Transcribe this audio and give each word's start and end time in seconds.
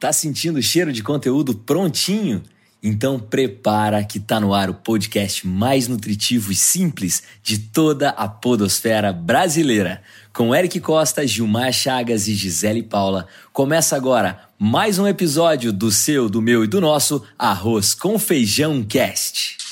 Tá 0.00 0.12
sentindo 0.12 0.60
o 0.60 0.62
cheiro 0.62 0.92
de 0.92 1.02
conteúdo 1.02 1.52
prontinho? 1.52 2.40
Então 2.80 3.18
prepara 3.18 4.04
que 4.04 4.20
tá 4.20 4.38
no 4.38 4.54
ar 4.54 4.70
o 4.70 4.74
podcast 4.74 5.44
mais 5.44 5.88
nutritivo 5.88 6.52
e 6.52 6.54
simples 6.54 7.24
de 7.42 7.58
toda 7.58 8.10
a 8.10 8.28
podosfera 8.28 9.12
brasileira. 9.12 10.00
Com 10.32 10.54
Eric 10.54 10.78
Costa, 10.78 11.26
Gilmar 11.26 11.72
Chagas 11.72 12.28
e 12.28 12.34
Gisele 12.34 12.84
Paula. 12.84 13.26
Começa 13.52 13.96
agora 13.96 14.40
mais 14.56 15.00
um 15.00 15.06
episódio 15.08 15.72
do 15.72 15.90
seu, 15.90 16.30
do 16.30 16.40
meu 16.40 16.62
e 16.62 16.68
do 16.68 16.80
nosso 16.80 17.24
Arroz 17.36 17.92
com 17.92 18.16
Feijão 18.20 18.84
Cast. 18.84 19.67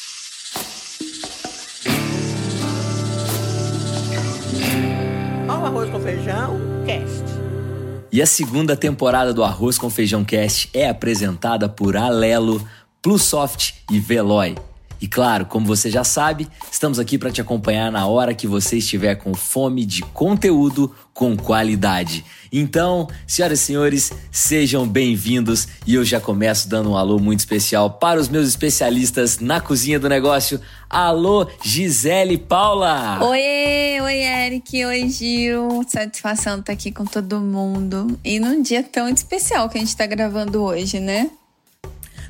E 8.16 8.22
a 8.22 8.24
segunda 8.24 8.74
temporada 8.74 9.34
do 9.34 9.44
Arroz 9.44 9.76
com 9.76 9.90
Feijão 9.90 10.24
Cast 10.24 10.70
é 10.72 10.88
apresentada 10.88 11.68
por 11.68 11.98
Alelo, 11.98 12.66
Plusoft 13.02 13.74
e 13.90 14.00
Veloy. 14.00 14.54
E 14.98 15.06
claro, 15.06 15.44
como 15.44 15.66
você 15.66 15.90
já 15.90 16.02
sabe, 16.02 16.48
estamos 16.72 16.98
aqui 16.98 17.18
para 17.18 17.30
te 17.30 17.42
acompanhar 17.42 17.92
na 17.92 18.06
hora 18.06 18.32
que 18.32 18.46
você 18.46 18.78
estiver 18.78 19.16
com 19.16 19.34
fome 19.34 19.84
de 19.84 20.00
conteúdo 20.00 20.94
com 21.16 21.34
qualidade. 21.34 22.22
Então, 22.52 23.08
senhoras 23.26 23.60
e 23.60 23.62
senhores, 23.64 24.12
sejam 24.30 24.86
bem-vindos 24.86 25.66
e 25.86 25.94
eu 25.94 26.04
já 26.04 26.20
começo 26.20 26.68
dando 26.68 26.90
um 26.90 26.96
alô 26.96 27.18
muito 27.18 27.40
especial 27.40 27.90
para 27.90 28.20
os 28.20 28.28
meus 28.28 28.46
especialistas 28.46 29.38
na 29.38 29.58
cozinha 29.58 29.98
do 29.98 30.10
negócio. 30.10 30.60
Alô, 30.90 31.48
Gisele 31.64 32.36
Paula! 32.36 33.18
Oi, 33.24 34.00
oi 34.02 34.14
Eric, 34.14 34.84
oi 34.84 35.08
Gil. 35.08 35.82
Satisfação 35.88 36.60
estar 36.60 36.74
aqui 36.74 36.92
com 36.92 37.06
todo 37.06 37.40
mundo. 37.40 38.20
E 38.22 38.38
num 38.38 38.60
dia 38.60 38.82
tão 38.82 39.08
especial 39.08 39.70
que 39.70 39.78
a 39.78 39.80
gente 39.80 39.88
está 39.88 40.04
gravando 40.04 40.62
hoje, 40.62 41.00
né? 41.00 41.30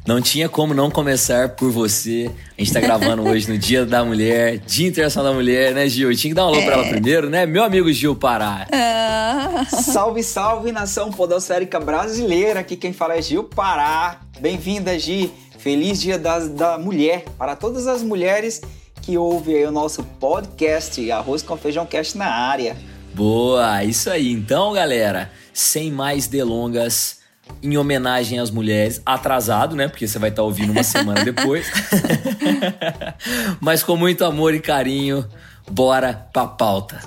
Não 0.07 0.21
tinha 0.21 0.49
como 0.49 0.73
não 0.73 0.89
começar 0.89 1.49
por 1.57 1.69
você. 1.73 2.31
A 2.57 2.63
gente 2.63 2.73
tá 2.73 2.79
gravando 2.79 3.25
hoje 3.29 3.51
no 3.51 3.59
Dia 3.59 3.85
da 3.85 4.05
Mulher, 4.05 4.59
Dia 4.59 4.87
Internacional 4.87 5.33
da 5.33 5.37
Mulher, 5.37 5.75
né, 5.75 5.89
Gil? 5.89 6.13
Eu 6.13 6.17
tinha 6.17 6.31
que 6.31 6.35
dar 6.35 6.45
um 6.45 6.49
alô 6.51 6.59
é. 6.61 6.65
pra 6.65 6.75
ela 6.75 6.89
primeiro, 6.89 7.29
né? 7.29 7.45
Meu 7.45 7.65
amigo 7.65 7.93
Gil 7.93 8.15
Pará. 8.15 8.69
Ah. 8.73 9.67
Salve, 9.69 10.23
salve, 10.23 10.71
nação 10.71 11.11
podosférica 11.11 11.81
brasileira. 11.81 12.61
Aqui 12.61 12.77
quem 12.77 12.93
fala 12.93 13.17
é 13.17 13.23
Gil 13.23 13.45
Pará. 13.45 14.21
Bem-vinda, 14.39 14.97
Gi. 14.97 15.33
Feliz 15.59 16.01
Dia 16.01 16.17
da, 16.17 16.39
da 16.39 16.79
Mulher 16.79 17.25
para 17.37 17.57
todas 17.57 17.89
as 17.89 18.01
mulheres 18.01 18.61
que 19.03 19.19
ouvem 19.19 19.67
o 19.67 19.73
nosso 19.73 20.05
podcast 20.05 21.11
Arroz 21.11 21.43
com 21.43 21.57
Feijão 21.57 21.85
Cast 21.85 22.17
na 22.17 22.27
área. 22.29 22.77
Boa, 23.13 23.83
isso 23.83 24.09
aí. 24.09 24.31
Então, 24.31 24.73
galera, 24.73 25.33
sem 25.53 25.91
mais 25.91 26.29
delongas, 26.29 27.16
em 27.63 27.77
homenagem 27.77 28.39
às 28.39 28.51
mulheres, 28.51 29.01
atrasado, 29.05 29.75
né? 29.75 29.89
Porque 29.89 30.07
você 30.07 30.19
vai 30.19 30.31
estar 30.31 30.43
ouvindo 30.43 30.71
uma 30.71 30.83
semana 30.83 31.23
depois. 31.25 31.67
Mas 33.61 33.83
com 33.83 33.97
muito 33.97 34.25
amor 34.25 34.55
e 34.55 34.61
carinho, 34.61 35.27
bora 35.71 36.15
pra 36.33 36.47
pauta. 36.47 37.01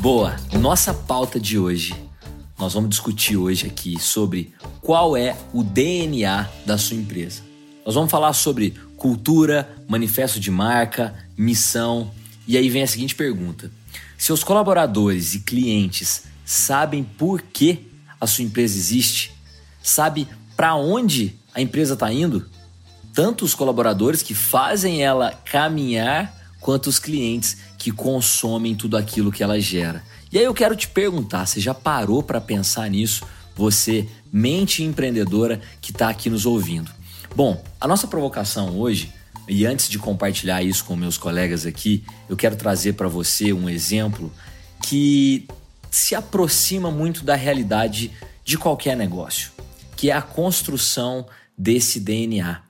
Boa, 0.00 0.36
nossa 0.52 0.94
pauta 0.94 1.40
de 1.40 1.58
hoje. 1.58 1.94
Nós 2.58 2.74
vamos 2.74 2.90
discutir 2.90 3.36
hoje 3.36 3.66
aqui 3.66 3.98
sobre 4.00 4.52
qual 4.80 5.16
é 5.16 5.36
o 5.52 5.62
DNA 5.62 6.48
da 6.66 6.76
sua 6.76 6.96
empresa. 6.96 7.42
Nós 7.84 7.94
vamos 7.94 8.10
falar 8.10 8.32
sobre 8.32 8.74
cultura, 8.96 9.68
manifesto 9.88 10.38
de 10.38 10.50
marca, 10.50 11.14
missão. 11.36 12.10
E 12.48 12.56
aí 12.56 12.70
vem 12.70 12.82
a 12.82 12.86
seguinte 12.86 13.14
pergunta: 13.14 13.70
seus 14.16 14.42
colaboradores 14.42 15.34
e 15.34 15.40
clientes 15.40 16.22
sabem 16.46 17.04
por 17.04 17.42
que 17.42 17.86
a 18.18 18.26
sua 18.26 18.42
empresa 18.42 18.76
existe, 18.76 19.32
sabe 19.82 20.26
para 20.56 20.74
onde 20.74 21.38
a 21.54 21.60
empresa 21.60 21.92
está 21.92 22.10
indo, 22.10 22.48
tanto 23.12 23.44
os 23.44 23.54
colaboradores 23.54 24.22
que 24.22 24.34
fazem 24.34 25.04
ela 25.04 25.32
caminhar, 25.44 26.34
quanto 26.58 26.86
os 26.88 26.98
clientes 26.98 27.58
que 27.76 27.92
consomem 27.92 28.74
tudo 28.74 28.96
aquilo 28.96 29.30
que 29.30 29.42
ela 29.42 29.60
gera. 29.60 30.02
E 30.32 30.38
aí 30.38 30.44
eu 30.44 30.54
quero 30.54 30.74
te 30.74 30.88
perguntar, 30.88 31.46
você 31.46 31.60
já 31.60 31.74
parou 31.74 32.22
para 32.22 32.40
pensar 32.40 32.90
nisso? 32.90 33.24
Você, 33.54 34.08
mente 34.32 34.82
empreendedora 34.82 35.60
que 35.80 35.90
está 35.90 36.08
aqui 36.08 36.30
nos 36.30 36.46
ouvindo. 36.46 36.90
Bom, 37.36 37.62
a 37.80 37.86
nossa 37.86 38.06
provocação 38.06 38.78
hoje, 38.78 39.12
e 39.48 39.64
antes 39.64 39.88
de 39.88 39.98
compartilhar 39.98 40.62
isso 40.62 40.84
com 40.84 40.94
meus 40.94 41.16
colegas 41.16 41.64
aqui, 41.64 42.04
eu 42.28 42.36
quero 42.36 42.54
trazer 42.54 42.92
para 42.92 43.08
você 43.08 43.52
um 43.52 43.68
exemplo 43.68 44.32
que 44.82 45.48
se 45.90 46.14
aproxima 46.14 46.90
muito 46.90 47.24
da 47.24 47.34
realidade 47.34 48.12
de 48.44 48.58
qualquer 48.58 48.96
negócio, 48.96 49.50
que 49.96 50.10
é 50.10 50.14
a 50.14 50.22
construção 50.22 51.26
desse 51.56 51.98
DNA. 51.98 52.62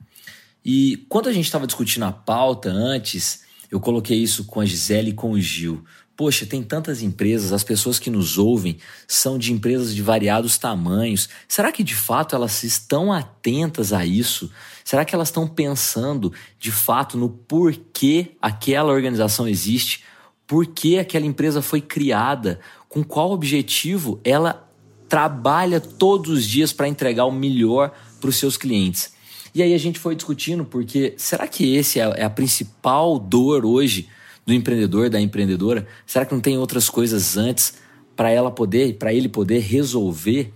E 0.63 1.05
quando 1.09 1.27
a 1.27 1.33
gente 1.33 1.45
estava 1.45 1.67
discutindo 1.67 2.05
a 2.05 2.11
pauta 2.11 2.69
antes, 2.69 3.41
eu 3.69 3.79
coloquei 3.79 4.17
isso 4.17 4.45
com 4.45 4.61
a 4.61 4.65
Gisele 4.65 5.11
e 5.11 5.13
com 5.13 5.31
o 5.31 5.39
Gil. 5.39 5.83
Poxa, 6.19 6.45
tem 6.45 6.61
tantas 6.61 7.01
empresas, 7.01 7.53
as 7.53 7.63
pessoas 7.63 7.97
que 7.97 8.09
nos 8.09 8.37
ouvem 8.37 8.77
são 9.07 9.37
de 9.37 9.53
empresas 9.53 9.95
de 9.95 10.01
variados 10.01 10.57
tamanhos. 10.57 11.29
Será 11.47 11.71
que 11.71 11.81
de 11.81 11.95
fato 11.95 12.35
elas 12.35 12.61
estão 12.63 13.13
atentas 13.13 13.93
a 13.93 14.05
isso? 14.05 14.51
Será 14.83 15.05
que 15.05 15.15
elas 15.15 15.29
estão 15.29 15.47
pensando 15.47 16.33
de 16.59 16.73
fato 16.73 17.17
no 17.17 17.29
porquê 17.29 18.31
aquela 18.41 18.91
organização 18.91 19.47
existe? 19.47 20.03
Por 20.45 20.65
que 20.65 20.99
aquela 20.99 21.25
empresa 21.25 21.61
foi 21.61 21.79
criada? 21.79 22.59
com 22.89 23.03
qual 23.03 23.31
objetivo 23.31 24.19
ela 24.23 24.67
trabalha 25.07 25.79
todos 25.79 26.31
os 26.31 26.45
dias 26.45 26.73
para 26.73 26.87
entregar 26.87 27.25
o 27.25 27.31
melhor 27.31 27.91
para 28.19 28.29
os 28.29 28.35
seus 28.35 28.57
clientes. 28.57 29.13
E 29.53 29.61
aí 29.63 29.73
a 29.73 29.77
gente 29.77 29.99
foi 29.99 30.15
discutindo 30.15 30.65
porque 30.65 31.13
será 31.17 31.47
que 31.47 31.75
esse 31.75 31.99
é, 31.99 32.03
é 32.17 32.23
a 32.25 32.29
principal 32.29 33.17
dor 33.17 33.63
hoje 33.63 34.09
do 34.49 34.53
empreendedor, 34.53 35.09
da 35.09 35.21
empreendedora? 35.21 35.87
Será 36.07 36.25
que 36.25 36.33
não 36.33 36.41
tem 36.41 36.57
outras 36.57 36.89
coisas 36.89 37.37
antes 37.37 37.75
para 38.15 38.31
ela 38.31 38.49
poder, 38.49 38.95
para 38.95 39.13
ele 39.13 39.29
poder 39.29 39.59
resolver? 39.59 40.51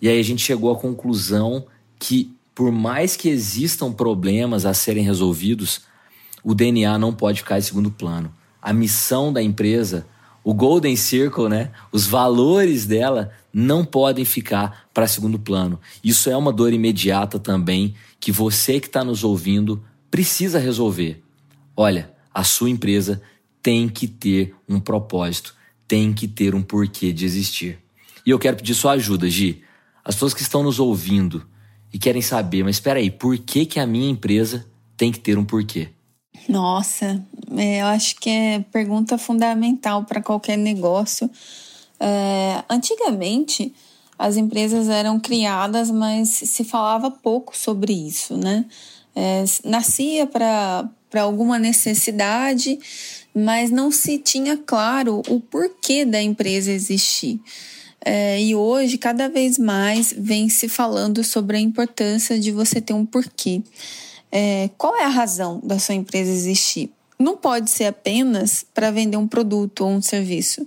E 0.00 0.08
aí 0.08 0.18
a 0.18 0.22
gente 0.22 0.40
chegou 0.40 0.70
à 0.70 0.76
conclusão 0.76 1.66
que 1.98 2.32
por 2.54 2.70
mais 2.70 3.16
que 3.16 3.28
existam 3.28 3.92
problemas 3.92 4.64
a 4.64 4.72
serem 4.72 5.02
resolvidos, 5.02 5.80
o 6.44 6.54
DNA 6.54 6.96
não 6.98 7.12
pode 7.12 7.40
ficar 7.40 7.58
em 7.58 7.62
segundo 7.62 7.90
plano. 7.90 8.32
A 8.60 8.72
missão 8.72 9.32
da 9.32 9.42
empresa 9.42 10.06
o 10.44 10.52
Golden 10.52 10.96
Circle, 10.96 11.48
né? 11.48 11.70
Os 11.92 12.06
valores 12.06 12.84
dela 12.84 13.30
não 13.52 13.84
podem 13.84 14.24
ficar 14.24 14.88
para 14.92 15.06
segundo 15.06 15.38
plano. 15.38 15.78
Isso 16.02 16.28
é 16.28 16.36
uma 16.36 16.52
dor 16.52 16.72
imediata 16.72 17.38
também 17.38 17.94
que 18.18 18.32
você 18.32 18.80
que 18.80 18.86
está 18.86 19.04
nos 19.04 19.22
ouvindo 19.22 19.82
precisa 20.10 20.58
resolver. 20.58 21.22
Olha, 21.76 22.10
a 22.34 22.42
sua 22.42 22.70
empresa 22.70 23.22
tem 23.62 23.88
que 23.88 24.08
ter 24.08 24.54
um 24.68 24.80
propósito, 24.80 25.54
tem 25.86 26.12
que 26.12 26.26
ter 26.26 26.54
um 26.54 26.62
porquê 26.62 27.12
de 27.12 27.24
existir. 27.24 27.78
E 28.26 28.30
eu 28.30 28.38
quero 28.38 28.56
pedir 28.56 28.74
sua 28.74 28.92
ajuda, 28.92 29.28
Gi. 29.28 29.62
As 30.04 30.14
pessoas 30.14 30.34
que 30.34 30.42
estão 30.42 30.62
nos 30.62 30.80
ouvindo 30.80 31.46
e 31.92 31.98
querem 31.98 32.22
saber, 32.22 32.64
mas 32.64 32.76
espera 32.76 32.98
aí, 32.98 33.10
por 33.10 33.36
que, 33.38 33.66
que 33.66 33.78
a 33.78 33.86
minha 33.86 34.10
empresa 34.10 34.66
tem 34.96 35.12
que 35.12 35.20
ter 35.20 35.38
um 35.38 35.44
porquê? 35.44 35.88
Nossa, 36.48 37.24
é, 37.56 37.82
eu 37.82 37.86
acho 37.86 38.16
que 38.16 38.28
é 38.28 38.64
pergunta 38.72 39.16
fundamental 39.16 40.04
para 40.04 40.20
qualquer 40.20 40.56
negócio. 40.56 41.30
É, 42.00 42.64
antigamente, 42.68 43.72
as 44.18 44.36
empresas 44.36 44.88
eram 44.88 45.20
criadas, 45.20 45.90
mas 45.90 46.28
se 46.28 46.64
falava 46.64 47.10
pouco 47.10 47.56
sobre 47.56 47.92
isso, 47.92 48.36
né? 48.36 48.64
É, 49.14 49.44
nascia 49.64 50.26
para 50.26 50.88
alguma 51.20 51.58
necessidade, 51.58 52.78
mas 53.34 53.70
não 53.70 53.90
se 53.90 54.18
tinha 54.18 54.56
claro 54.56 55.22
o 55.28 55.40
porquê 55.40 56.04
da 56.04 56.20
empresa 56.22 56.70
existir. 56.70 57.40
É, 58.04 58.40
e 58.40 58.54
hoje, 58.54 58.98
cada 58.98 59.28
vez 59.28 59.58
mais, 59.58 60.12
vem 60.16 60.48
se 60.48 60.68
falando 60.68 61.22
sobre 61.22 61.56
a 61.56 61.60
importância 61.60 62.38
de 62.38 62.50
você 62.50 62.80
ter 62.80 62.92
um 62.92 63.06
porquê. 63.06 63.62
É, 64.30 64.70
qual 64.76 64.96
é 64.96 65.04
a 65.04 65.08
razão 65.08 65.60
da 65.62 65.78
sua 65.78 65.94
empresa 65.94 66.30
existir? 66.30 66.90
Não 67.18 67.36
pode 67.36 67.70
ser 67.70 67.84
apenas 67.84 68.64
para 68.74 68.90
vender 68.90 69.16
um 69.16 69.28
produto 69.28 69.84
ou 69.84 69.90
um 69.90 70.02
serviço, 70.02 70.66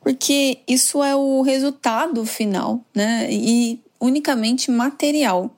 porque 0.00 0.58
isso 0.66 1.02
é 1.02 1.14
o 1.14 1.42
resultado 1.42 2.24
final, 2.24 2.80
né? 2.94 3.28
E 3.30 3.78
unicamente 4.00 4.70
material. 4.70 5.54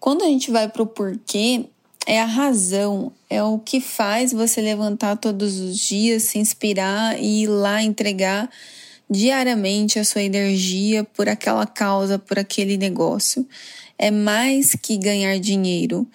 Quando 0.00 0.24
a 0.24 0.26
gente 0.26 0.50
vai 0.50 0.68
para 0.68 0.82
o 0.82 0.86
porquê, 0.86 1.66
é 2.06 2.20
a 2.20 2.24
razão, 2.24 3.12
é 3.30 3.42
o 3.42 3.58
que 3.58 3.80
faz 3.80 4.32
você 4.32 4.60
levantar 4.60 5.16
todos 5.16 5.58
os 5.58 5.78
dias, 5.78 6.24
se 6.24 6.38
inspirar 6.38 7.18
e 7.20 7.42
ir 7.42 7.46
lá 7.46 7.82
entregar 7.82 8.50
diariamente 9.08 9.98
a 9.98 10.04
sua 10.04 10.22
energia 10.22 11.04
por 11.04 11.28
aquela 11.28 11.66
causa, 11.66 12.18
por 12.18 12.38
aquele 12.38 12.76
negócio. 12.76 13.46
É 13.98 14.10
mais 14.10 14.74
que 14.74 14.96
ganhar 14.96 15.38
dinheiro. 15.38 16.06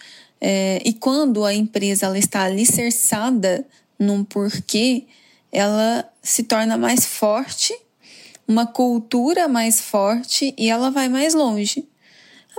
É, 0.41 0.81
e 0.83 0.93
quando 0.93 1.45
a 1.45 1.53
empresa 1.53 2.07
ela 2.07 2.17
está 2.17 2.43
alicerçada 2.43 3.65
num 3.97 4.23
porquê, 4.23 5.05
ela 5.51 6.07
se 6.21 6.43
torna 6.43 6.77
mais 6.77 7.05
forte, 7.05 7.73
uma 8.47 8.65
cultura 8.65 9.47
mais 9.47 9.79
forte 9.79 10.53
e 10.57 10.69
ela 10.69 10.91
vai 10.91 11.07
mais 11.07 11.33
longe. 11.33 11.85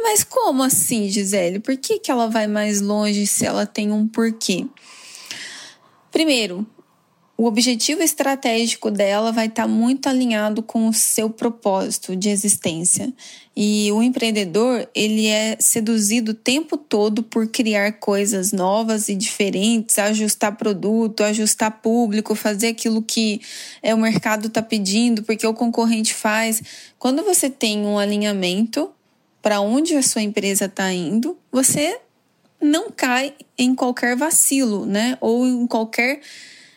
Mas 0.02 0.24
como 0.24 0.62
assim, 0.62 1.08
Gisele? 1.08 1.58
Por 1.58 1.76
que, 1.76 1.98
que 1.98 2.10
ela 2.10 2.28
vai 2.28 2.46
mais 2.46 2.80
longe 2.80 3.26
se 3.26 3.44
ela 3.44 3.66
tem 3.66 3.92
um 3.92 4.06
porquê? 4.06 4.66
Primeiro, 6.10 6.66
o 7.40 7.44
objetivo 7.44 8.02
estratégico 8.02 8.90
dela 8.90 9.30
vai 9.30 9.46
estar 9.46 9.62
tá 9.62 9.68
muito 9.68 10.08
alinhado 10.08 10.60
com 10.60 10.88
o 10.88 10.92
seu 10.92 11.30
propósito 11.30 12.16
de 12.16 12.28
existência. 12.28 13.14
E 13.54 13.92
o 13.92 14.02
empreendedor, 14.02 14.88
ele 14.92 15.28
é 15.28 15.56
seduzido 15.60 16.32
o 16.32 16.34
tempo 16.34 16.76
todo 16.76 17.22
por 17.22 17.46
criar 17.46 17.92
coisas 17.92 18.50
novas 18.50 19.08
e 19.08 19.14
diferentes, 19.14 20.00
ajustar 20.00 20.56
produto, 20.56 21.22
ajustar 21.22 21.80
público, 21.80 22.34
fazer 22.34 22.68
aquilo 22.68 23.00
que 23.00 23.40
é, 23.84 23.94
o 23.94 23.98
mercado 23.98 24.48
está 24.48 24.60
pedindo, 24.60 25.22
porque 25.22 25.46
o 25.46 25.54
concorrente 25.54 26.12
faz. 26.12 26.60
Quando 26.98 27.22
você 27.22 27.48
tem 27.48 27.86
um 27.86 28.00
alinhamento 28.00 28.90
para 29.48 29.62
onde 29.62 29.96
a 29.96 30.02
sua 30.02 30.20
empresa 30.20 30.66
está 30.66 30.92
indo, 30.92 31.34
você 31.50 31.98
não 32.60 32.90
cai 32.90 33.34
em 33.56 33.74
qualquer 33.74 34.14
vacilo, 34.14 34.84
né? 34.84 35.16
Ou 35.22 35.46
em 35.46 35.66
qualquer 35.66 36.20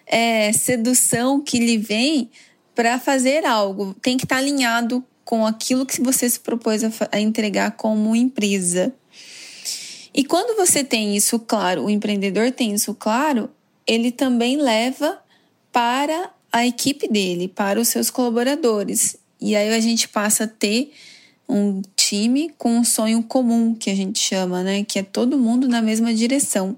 é, 0.07 0.53
sedução 0.53 1.41
que 1.41 1.59
lhe 1.59 1.77
vem 1.77 2.31
para 2.73 2.97
fazer 2.97 3.45
algo. 3.45 3.93
Tem 4.01 4.15
que 4.15 4.23
estar 4.23 4.37
tá 4.37 4.41
alinhado 4.41 5.03
com 5.25 5.45
aquilo 5.45 5.85
que 5.85 6.01
você 6.01 6.29
se 6.29 6.39
propôs 6.39 6.81
a, 6.81 6.89
a 7.11 7.19
entregar 7.19 7.71
como 7.71 8.15
empresa. 8.15 8.93
E 10.13 10.23
quando 10.23 10.55
você 10.55 10.81
tem 10.81 11.17
isso 11.17 11.37
claro, 11.39 11.83
o 11.83 11.89
empreendedor 11.89 12.53
tem 12.53 12.73
isso 12.73 12.95
claro, 12.95 13.49
ele 13.85 14.13
também 14.13 14.55
leva 14.55 15.21
para 15.73 16.31
a 16.49 16.65
equipe 16.65 17.09
dele, 17.09 17.49
para 17.49 17.81
os 17.81 17.89
seus 17.89 18.09
colaboradores. 18.09 19.17
E 19.41 19.57
aí 19.57 19.73
a 19.73 19.79
gente 19.81 20.07
passa 20.07 20.45
a 20.45 20.47
ter 20.47 20.93
um 21.51 21.81
time 22.11 22.53
com 22.57 22.77
um 22.79 22.83
sonho 22.83 23.23
comum, 23.23 23.73
que 23.73 23.89
a 23.89 23.95
gente 23.95 24.19
chama, 24.19 24.61
né? 24.61 24.83
Que 24.83 24.99
é 24.99 25.03
todo 25.03 25.37
mundo 25.37 25.65
na 25.65 25.81
mesma 25.81 26.13
direção. 26.13 26.75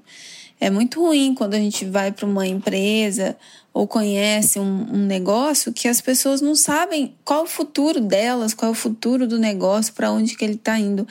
É 0.59 0.69
muito 0.69 1.01
ruim 1.01 1.33
quando 1.33 1.55
a 1.55 1.57
gente 1.57 1.85
vai 1.85 2.11
para 2.11 2.27
uma 2.27 2.45
empresa 2.45 3.35
ou 3.73 3.87
conhece 3.87 4.59
um, 4.59 4.85
um, 4.93 5.05
negócio 5.07 5.73
que 5.73 5.87
as 5.87 5.99
pessoas 5.99 6.39
não 6.39 6.55
sabem 6.55 7.15
qual 7.25 7.45
o 7.45 7.47
futuro 7.47 7.99
delas, 7.99 8.53
qual 8.53 8.69
é 8.69 8.71
o 8.71 8.75
futuro 8.75 9.27
do 9.27 9.39
negócio, 9.39 9.91
para 9.93 10.11
onde 10.11 10.37
que 10.37 10.45
ele 10.45 10.53
está 10.53 10.77
indo. 10.77 11.07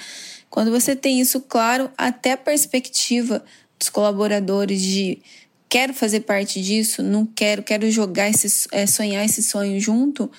Quando 0.49 0.71
você 0.71 0.95
tem 0.95 1.21
isso 1.21 1.41
claro, 1.41 1.91
até 1.99 2.33
a 2.33 2.37
perspectiva 2.37 3.45
dos 3.77 3.89
colaboradores 3.89 4.81
de 4.81 5.19
quero 5.69 5.93
fazer 5.93 6.21
parte 6.21 6.63
disso, 6.63 7.03
não 7.03 7.27
quero, 7.27 7.65
quero 7.65 7.91
jogar 7.91 8.31
esse, 8.31 8.69
é, 8.71 8.87
sonhar 8.87 9.25
esse 9.25 9.43
sonho 9.43 9.81
junto, 9.81 10.31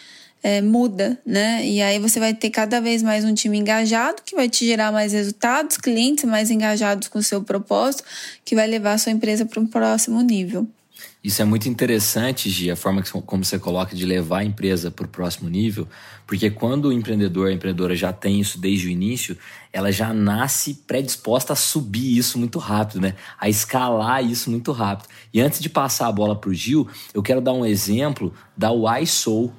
é, 0.44 0.62
muda, 0.62 1.18
né? 1.25 1.66
E 1.66 1.81
aí 1.81 1.98
você 1.98 2.19
vai 2.19 2.34
ter 2.34 2.50
cada 2.50 2.81
vez 2.81 3.01
mais 3.01 3.24
um 3.24 3.34
time 3.34 3.57
engajado 3.57 4.22
que 4.24 4.36
vai 4.36 4.50
te 4.50 4.66
gerar 4.66 4.92
mais 4.92 5.13
resultados, 5.13 5.78
clientes 5.78 6.25
mais 6.25 6.51
engajados 6.51 7.07
com 7.07 7.19
o 7.19 7.24
seu 7.24 7.42
propósito, 7.42 8.04
que 8.44 8.54
vai 8.54 8.68
levar 8.68 8.94
a 8.94 8.98
sua 8.98 9.13
empresa 9.13 9.45
para 9.45 9.62
um 9.62 9.66
próximo 9.66 10.22
nível. 10.22 10.68
Isso 11.24 11.42
é 11.42 11.45
muito 11.45 11.69
interessante, 11.69 12.50
Gi, 12.50 12.69
a 12.69 12.75
forma 12.75 13.01
que, 13.01 13.10
como 13.10 13.45
você 13.45 13.57
coloca 13.57 13.95
de 13.95 14.06
levar 14.06 14.40
a 14.40 14.44
empresa 14.44 14.92
para 14.92 15.06
o 15.06 15.07
próximo 15.07 15.50
nível, 15.50 15.88
porque 16.28 16.50
quando 16.50 16.89
o 16.89 16.92
empreendedor, 16.92 17.48
a 17.48 17.54
empreendedora 17.54 17.96
já 17.96 18.12
tem 18.12 18.42
isso 18.42 18.60
desde 18.60 18.88
o 18.88 18.89
início, 18.89 19.38
ela 19.72 19.89
já 19.89 20.13
nasce 20.13 20.74
predisposta 20.86 21.54
a 21.54 21.56
subir 21.56 22.18
isso 22.18 22.38
muito 22.38 22.60
rápido, 22.60 23.00
né? 23.00 23.16
A 23.39 23.48
escalar 23.48 24.22
isso 24.22 24.51
muito 24.51 24.74
rápido. 24.74 25.07
E 25.34 25.39
antes 25.39 25.62
de 25.62 25.69
passar 25.69 26.07
a 26.07 26.12
bola 26.12 26.36
para 26.36 26.50
o 26.50 26.54
Gil, 26.54 26.89
eu 27.13 27.24
quero 27.24 27.39
dar 27.39 27.54
um 27.54 27.66
exemplo 27.66 28.34
da 28.57 28.72
Why 28.74 29.07
Soul, 29.07 29.54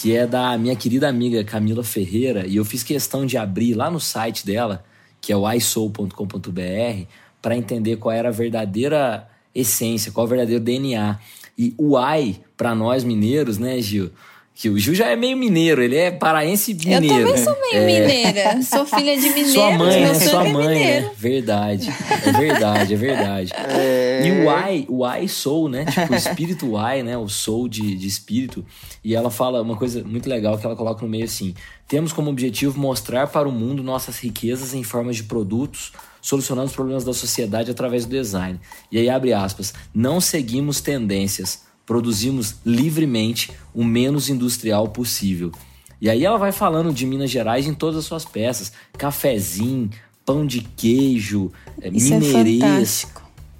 que 0.00 0.14
é 0.14 0.26
da 0.26 0.56
minha 0.58 0.76
querida 0.76 1.08
amiga 1.08 1.42
Camila 1.42 1.82
Ferreira, 1.82 2.46
e 2.46 2.56
eu 2.56 2.64
fiz 2.66 2.82
questão 2.82 3.24
de 3.24 3.38
abrir 3.38 3.74
lá 3.74 3.90
no 3.90 3.98
site 3.98 4.44
dela, 4.44 4.84
que 5.22 5.32
é 5.32 5.36
o 5.36 5.50
isoul.com.br, 5.50 7.06
para 7.40 7.56
entender 7.56 7.96
qual 7.96 8.12
era 8.12 8.28
a 8.28 8.32
verdadeira 8.32 9.26
essência, 9.54 10.12
qual 10.12 10.26
o 10.26 10.28
verdadeiro 10.28 10.62
DNA. 10.62 11.18
E 11.56 11.74
o 11.78 11.98
I, 11.98 12.38
para 12.58 12.74
nós 12.74 13.04
mineiros, 13.04 13.56
né, 13.56 13.80
Gil? 13.80 14.10
Que 14.58 14.70
o 14.70 14.78
Gil 14.78 14.94
já 14.94 15.08
é 15.08 15.16
meio 15.16 15.36
mineiro, 15.36 15.82
ele 15.82 15.96
é 15.96 16.10
paraense 16.10 16.72
mineiro. 16.72 17.04
Eu 17.04 17.26
também 17.26 17.44
sou 17.44 17.60
meio 17.60 17.74
é... 17.74 17.86
mineira. 17.86 18.62
Sou 18.62 18.86
filha 18.86 19.14
de 19.14 19.28
mineiro. 19.28 19.50
Sua 19.50 19.70
mãe, 19.72 20.00
né? 20.00 20.14
Sua 20.14 20.48
é 20.48 20.52
mãe, 20.52 20.78
né? 20.78 21.10
Verdade. 21.14 21.94
É 22.24 22.32
verdade, 22.32 22.94
é 22.94 22.96
verdade. 22.96 23.52
É... 23.54 24.26
E 24.26 24.30
o 24.30 24.50
I, 24.50 24.86
o 24.88 25.06
I 25.06 25.28
soul, 25.28 25.68
né? 25.68 25.84
Tipo, 25.84 26.10
o 26.10 26.16
espírito 26.16 26.72
I, 26.74 27.02
né? 27.02 27.18
O 27.18 27.28
soul 27.28 27.68
de, 27.68 27.96
de 27.96 28.06
espírito. 28.06 28.64
E 29.04 29.14
ela 29.14 29.30
fala 29.30 29.60
uma 29.60 29.76
coisa 29.76 30.02
muito 30.02 30.26
legal 30.26 30.56
que 30.56 30.64
ela 30.64 30.74
coloca 30.74 31.02
no 31.02 31.08
meio 31.08 31.26
assim: 31.26 31.54
temos 31.86 32.14
como 32.14 32.30
objetivo 32.30 32.80
mostrar 32.80 33.26
para 33.26 33.46
o 33.46 33.52
mundo 33.52 33.82
nossas 33.82 34.18
riquezas 34.18 34.72
em 34.72 34.82
formas 34.82 35.16
de 35.16 35.24
produtos, 35.24 35.92
solucionando 36.22 36.68
os 36.68 36.74
problemas 36.74 37.04
da 37.04 37.12
sociedade 37.12 37.70
através 37.70 38.06
do 38.06 38.10
design. 38.10 38.58
E 38.90 38.98
aí 38.98 39.10
abre 39.10 39.34
aspas: 39.34 39.74
não 39.94 40.18
seguimos 40.18 40.80
tendências 40.80 41.65
produzimos 41.86 42.56
livremente 42.66 43.52
o 43.72 43.84
menos 43.84 44.28
industrial 44.28 44.88
possível. 44.88 45.52
E 46.00 46.10
aí 46.10 46.24
ela 46.24 46.36
vai 46.36 46.52
falando 46.52 46.92
de 46.92 47.06
Minas 47.06 47.30
Gerais 47.30 47.66
em 47.66 47.72
todas 47.72 48.00
as 48.00 48.04
suas 48.04 48.24
peças: 48.24 48.72
cafezinho, 48.98 49.88
pão 50.24 50.44
de 50.44 50.60
queijo, 50.60 51.52
é, 51.80 51.88
Isso 51.88 52.12
é 52.12 52.18
mineirês. 52.18 53.06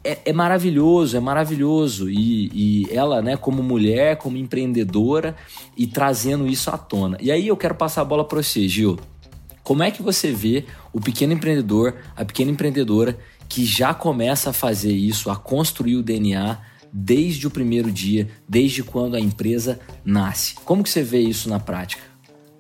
É, 0.05 0.11
é, 0.11 0.20
é, 0.26 0.32
maravilhoso, 0.32 1.17
é 1.17 1.20
maravilhoso. 1.20 2.11
E, 2.11 2.50
e 2.52 2.87
ela, 2.90 3.23
né, 3.23 3.37
como 3.37 3.62
mulher, 3.62 4.17
como 4.17 4.37
empreendedora, 4.37 5.34
e 5.76 5.87
trazendo 5.87 6.46
isso 6.46 6.69
à 6.70 6.76
tona. 6.76 7.17
E 7.20 7.31
aí 7.31 7.49
eu 7.49 7.56
quero 7.56 7.75
passar 7.75 8.02
a 8.02 8.05
bola 8.05 8.25
para 8.25 8.43
você, 8.43 8.69
Gil. 8.69 8.99
Como 9.62 9.82
é 9.82 9.90
que 9.90 10.02
você 10.02 10.31
vê 10.31 10.64
o 10.93 11.00
pequeno 11.00 11.32
empreendedor, 11.32 11.94
a 12.14 12.25
pequena 12.25 12.52
empreendedora 12.52 13.19
que 13.49 13.64
já 13.64 13.93
começa 13.94 14.50
a 14.50 14.52
fazer 14.52 14.93
isso, 14.93 15.31
a 15.31 15.37
construir 15.37 15.96
o 15.96 16.02
DNA 16.02 16.58
desde 16.92 17.46
o 17.46 17.50
primeiro 17.50 17.90
dia, 17.90 18.28
desde 18.48 18.82
quando 18.82 19.16
a 19.16 19.20
empresa 19.20 19.78
nasce. 20.04 20.54
Como 20.64 20.82
que 20.82 20.90
você 20.90 21.02
vê 21.02 21.20
isso 21.20 21.48
na 21.48 21.58
prática? 21.58 22.02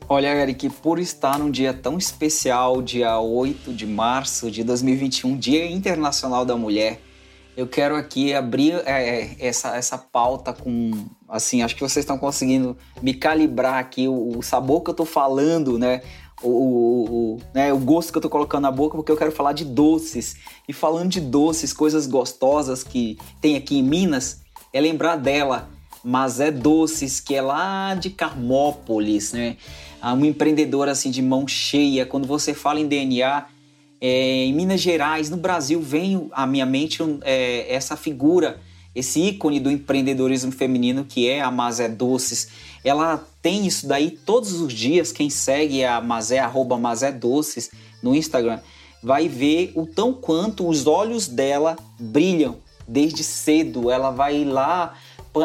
Olha, 0.08 0.28
Eric, 0.28 0.70
por 0.70 1.00
estar 1.00 1.38
num 1.38 1.50
dia 1.50 1.74
tão 1.74 1.98
especial, 1.98 2.80
dia 2.80 3.18
8 3.18 3.72
de 3.72 3.86
março 3.86 4.50
de 4.50 4.62
2021, 4.62 5.36
Dia 5.36 5.68
Internacional 5.68 6.44
da 6.44 6.56
Mulher, 6.56 7.00
eu 7.56 7.66
quero 7.66 7.96
aqui 7.96 8.34
abrir 8.34 8.74
é, 8.84 9.22
é, 9.22 9.36
essa, 9.40 9.76
essa 9.76 9.96
pauta 9.98 10.52
com, 10.52 10.92
assim, 11.28 11.62
acho 11.62 11.74
que 11.74 11.80
vocês 11.80 12.04
estão 12.04 12.18
conseguindo 12.18 12.76
me 13.02 13.14
calibrar 13.14 13.78
aqui 13.78 14.06
o, 14.06 14.38
o 14.38 14.42
sabor 14.42 14.82
que 14.82 14.90
eu 14.90 14.92
estou 14.92 15.06
falando, 15.06 15.78
né? 15.78 16.02
O, 16.42 16.48
o, 16.48 17.04
o, 17.04 17.38
né, 17.54 17.72
o 17.72 17.78
gosto 17.78 18.12
que 18.12 18.18
eu 18.18 18.22
tô 18.22 18.28
colocando 18.28 18.62
na 18.62 18.70
boca, 18.70 18.96
porque 18.96 19.10
eu 19.10 19.16
quero 19.16 19.32
falar 19.32 19.52
de 19.52 19.64
doces. 19.64 20.36
E 20.68 20.72
falando 20.72 21.08
de 21.08 21.20
doces, 21.20 21.72
coisas 21.72 22.06
gostosas 22.06 22.84
que 22.84 23.18
tem 23.40 23.56
aqui 23.56 23.78
em 23.78 23.82
Minas, 23.82 24.42
é 24.72 24.80
lembrar 24.80 25.16
dela, 25.16 25.70
mas 26.04 26.38
é 26.38 26.52
Doces, 26.52 27.18
que 27.18 27.34
é 27.34 27.42
lá 27.42 27.94
de 27.94 28.10
Carmópolis, 28.10 29.32
né? 29.32 29.56
Uma 30.00 30.26
empreendedora 30.26 30.92
assim 30.92 31.10
de 31.10 31.20
mão 31.20 31.48
cheia. 31.48 32.06
Quando 32.06 32.28
você 32.28 32.54
fala 32.54 32.78
em 32.78 32.86
DNA, 32.86 33.46
é, 34.00 34.44
em 34.44 34.52
Minas 34.52 34.80
Gerais, 34.80 35.30
no 35.30 35.36
Brasil, 35.36 35.80
vem 35.80 36.28
à 36.30 36.46
minha 36.46 36.64
mente 36.64 37.02
é, 37.22 37.74
essa 37.74 37.96
figura, 37.96 38.60
esse 38.96 39.20
ícone 39.20 39.60
do 39.60 39.70
empreendedorismo 39.70 40.50
feminino 40.50 41.04
que 41.04 41.28
é 41.28 41.40
a 41.40 41.50
Mazé 41.50 41.88
Doces 41.88 42.48
ela 42.86 43.20
tem 43.42 43.66
isso 43.66 43.88
daí 43.88 44.12
todos 44.12 44.60
os 44.60 44.72
dias. 44.72 45.10
Quem 45.10 45.28
segue 45.28 45.84
a 45.84 46.00
Mazé, 46.00 46.38
arroba 46.38 46.78
Mazé 46.78 47.10
Doces 47.10 47.68
no 48.00 48.14
Instagram, 48.14 48.60
vai 49.02 49.28
ver 49.28 49.72
o 49.74 49.84
tão 49.84 50.12
quanto 50.12 50.68
os 50.68 50.86
olhos 50.86 51.26
dela 51.26 51.76
brilham 51.98 52.58
desde 52.86 53.24
cedo. 53.24 53.90
Ela 53.90 54.12
vai 54.12 54.44
lá, 54.44 54.94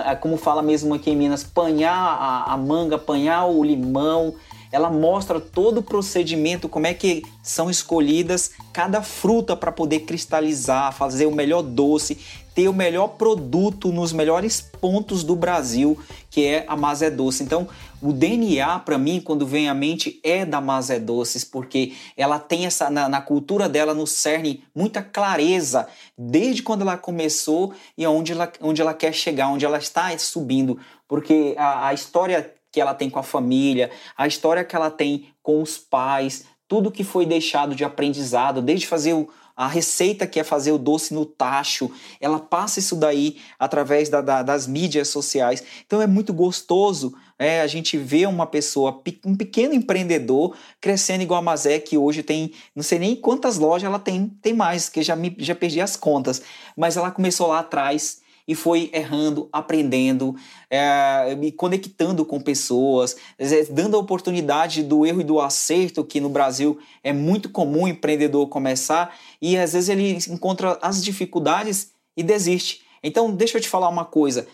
é, 0.05 0.13
como 0.13 0.37
fala 0.37 0.61
mesmo 0.61 0.93
aqui 0.93 1.09
em 1.09 1.15
Minas, 1.15 1.43
panhar 1.43 1.95
a, 1.95 2.53
a 2.53 2.57
manga, 2.57 2.99
panhar 2.99 3.49
o 3.49 3.63
limão. 3.63 4.35
Ela 4.71 4.91
mostra 4.91 5.39
todo 5.39 5.79
o 5.79 5.83
procedimento, 5.83 6.69
como 6.69 6.85
é 6.85 6.93
que 6.93 7.23
são 7.41 7.71
escolhidas 7.71 8.51
cada 8.71 9.01
fruta 9.01 9.55
para 9.55 9.71
poder 9.71 10.01
cristalizar, 10.01 10.93
fazer 10.93 11.25
o 11.25 11.31
melhor 11.31 11.63
doce 11.63 12.19
ter 12.53 12.67
o 12.67 12.73
melhor 12.73 13.09
produto 13.09 13.91
nos 13.91 14.11
melhores 14.11 14.61
pontos 14.61 15.23
do 15.23 15.35
Brasil, 15.35 15.97
que 16.29 16.45
é 16.45 16.65
a 16.67 16.75
Mazé 16.75 17.09
Doce. 17.09 17.43
Então, 17.43 17.67
o 18.01 18.11
DNA 18.11 18.79
para 18.79 18.97
mim, 18.97 19.21
quando 19.21 19.45
vem 19.45 19.69
à 19.69 19.73
mente, 19.73 20.19
é 20.23 20.45
da 20.45 20.59
Mazé 20.59 20.99
Doces, 20.99 21.43
porque 21.43 21.93
ela 22.17 22.39
tem 22.39 22.65
essa 22.65 22.89
na, 22.89 23.07
na, 23.07 23.21
cultura 23.21 23.69
dela 23.69 23.93
no 23.93 24.05
cerne 24.05 24.63
muita 24.75 25.01
clareza 25.01 25.87
desde 26.17 26.63
quando 26.63 26.81
ela 26.81 26.97
começou 26.97 27.73
e 27.97 28.05
onde 28.05 28.33
ela, 28.33 28.51
onde 28.59 28.81
ela 28.81 28.93
quer 28.93 29.13
chegar, 29.13 29.49
onde 29.49 29.65
ela 29.65 29.77
está 29.77 30.17
subindo, 30.17 30.79
porque 31.07 31.55
a, 31.57 31.87
a 31.87 31.93
história 31.93 32.53
que 32.71 32.79
ela 32.81 32.93
tem 32.93 33.09
com 33.09 33.19
a 33.19 33.23
família, 33.23 33.91
a 34.17 34.25
história 34.25 34.63
que 34.63 34.75
ela 34.75 34.89
tem 34.89 35.27
com 35.43 35.61
os 35.61 35.77
pais, 35.77 36.45
tudo 36.67 36.91
que 36.91 37.03
foi 37.03 37.25
deixado 37.25 37.75
de 37.75 37.83
aprendizado, 37.83 38.61
desde 38.61 38.87
fazer 38.87 39.13
o, 39.13 39.29
a 39.61 39.67
receita 39.67 40.25
que 40.25 40.39
é 40.39 40.43
fazer 40.43 40.71
o 40.71 40.77
doce 40.79 41.13
no 41.13 41.23
tacho, 41.23 41.91
ela 42.19 42.39
passa 42.39 42.79
isso 42.79 42.95
daí 42.95 43.37
através 43.59 44.09
da, 44.09 44.19
da, 44.19 44.41
das 44.41 44.65
mídias 44.65 45.09
sociais. 45.09 45.63
Então 45.85 46.01
é 46.01 46.07
muito 46.07 46.33
gostoso 46.33 47.13
É, 47.37 47.61
a 47.61 47.67
gente 47.67 47.97
vê 47.97 48.27
uma 48.27 48.45
pessoa, 48.45 49.01
um 49.25 49.35
pequeno 49.35 49.73
empreendedor, 49.73 50.55
crescendo 50.79 51.23
igual 51.23 51.39
a 51.39 51.43
Mazé, 51.43 51.79
que 51.79 51.97
hoje 51.97 52.21
tem, 52.21 52.53
não 52.75 52.83
sei 52.83 52.99
nem 52.99 53.15
quantas 53.15 53.57
lojas 53.57 53.87
ela 53.87 53.97
tem, 53.97 54.29
tem 54.41 54.53
mais, 54.53 54.89
que 54.89 55.01
já, 55.01 55.15
me, 55.15 55.35
já 55.39 55.55
perdi 55.55 55.81
as 55.81 55.95
contas. 55.95 56.41
Mas 56.77 56.97
ela 56.97 57.09
começou 57.09 57.47
lá 57.47 57.59
atrás 57.59 58.20
e 58.47 58.55
foi 58.55 58.89
errando, 58.93 59.49
aprendendo, 59.51 60.35
é, 60.69 61.35
me 61.35 61.51
conectando 61.51 62.25
com 62.25 62.39
pessoas, 62.39 63.15
dando 63.69 63.95
a 63.95 63.99
oportunidade 63.99 64.83
do 64.83 65.05
erro 65.05 65.21
e 65.21 65.25
do 65.25 65.39
acerto, 65.39 66.03
que 66.03 66.19
no 66.19 66.29
Brasil 66.29 66.79
é 67.03 67.13
muito 67.13 67.49
comum 67.49 67.83
o 67.83 67.87
empreendedor 67.87 68.47
começar, 68.47 69.15
e 69.41 69.57
às 69.57 69.73
vezes 69.73 69.89
ele 69.89 70.17
encontra 70.29 70.77
as 70.81 71.03
dificuldades 71.03 71.91
e 72.15 72.23
desiste. 72.23 72.81
Então, 73.03 73.33
deixa 73.33 73.57
eu 73.57 73.61
te 73.61 73.69
falar 73.69 73.89
uma 73.89 74.05
coisa. 74.05 74.47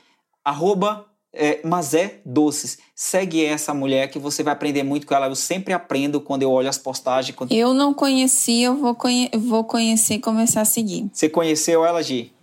Arroba 0.44 1.06
é, 1.34 1.60
Mazé 1.66 2.20
Doces. 2.26 2.78
Segue 2.96 3.46
essa 3.46 3.74
mulher 3.74 4.10
que 4.10 4.20
você 4.20 4.44
vai 4.44 4.54
aprender 4.54 4.84
muito 4.84 5.06
com 5.06 5.14
ela. 5.14 5.28
Eu 5.28 5.36
sempre 5.36 5.74
aprendo 5.74 6.20
quando 6.20 6.44
eu 6.44 6.52
olho 6.52 6.70
as 6.70 6.78
postagens. 6.78 7.36
Quando... 7.36 7.52
Eu 7.52 7.74
não 7.74 7.94
conhecia, 7.94 8.68
eu 8.68 8.76
vou, 8.76 8.96
conhe 8.96 9.30
vou 9.36 9.64
conhecer 9.64 10.16
e 10.16 10.20
começar 10.20 10.62
a 10.62 10.66
seguir. 10.66 11.10
Você 11.12 11.30
conheceu 11.30 11.86
ela, 11.86 12.02
Gi? 12.02 12.34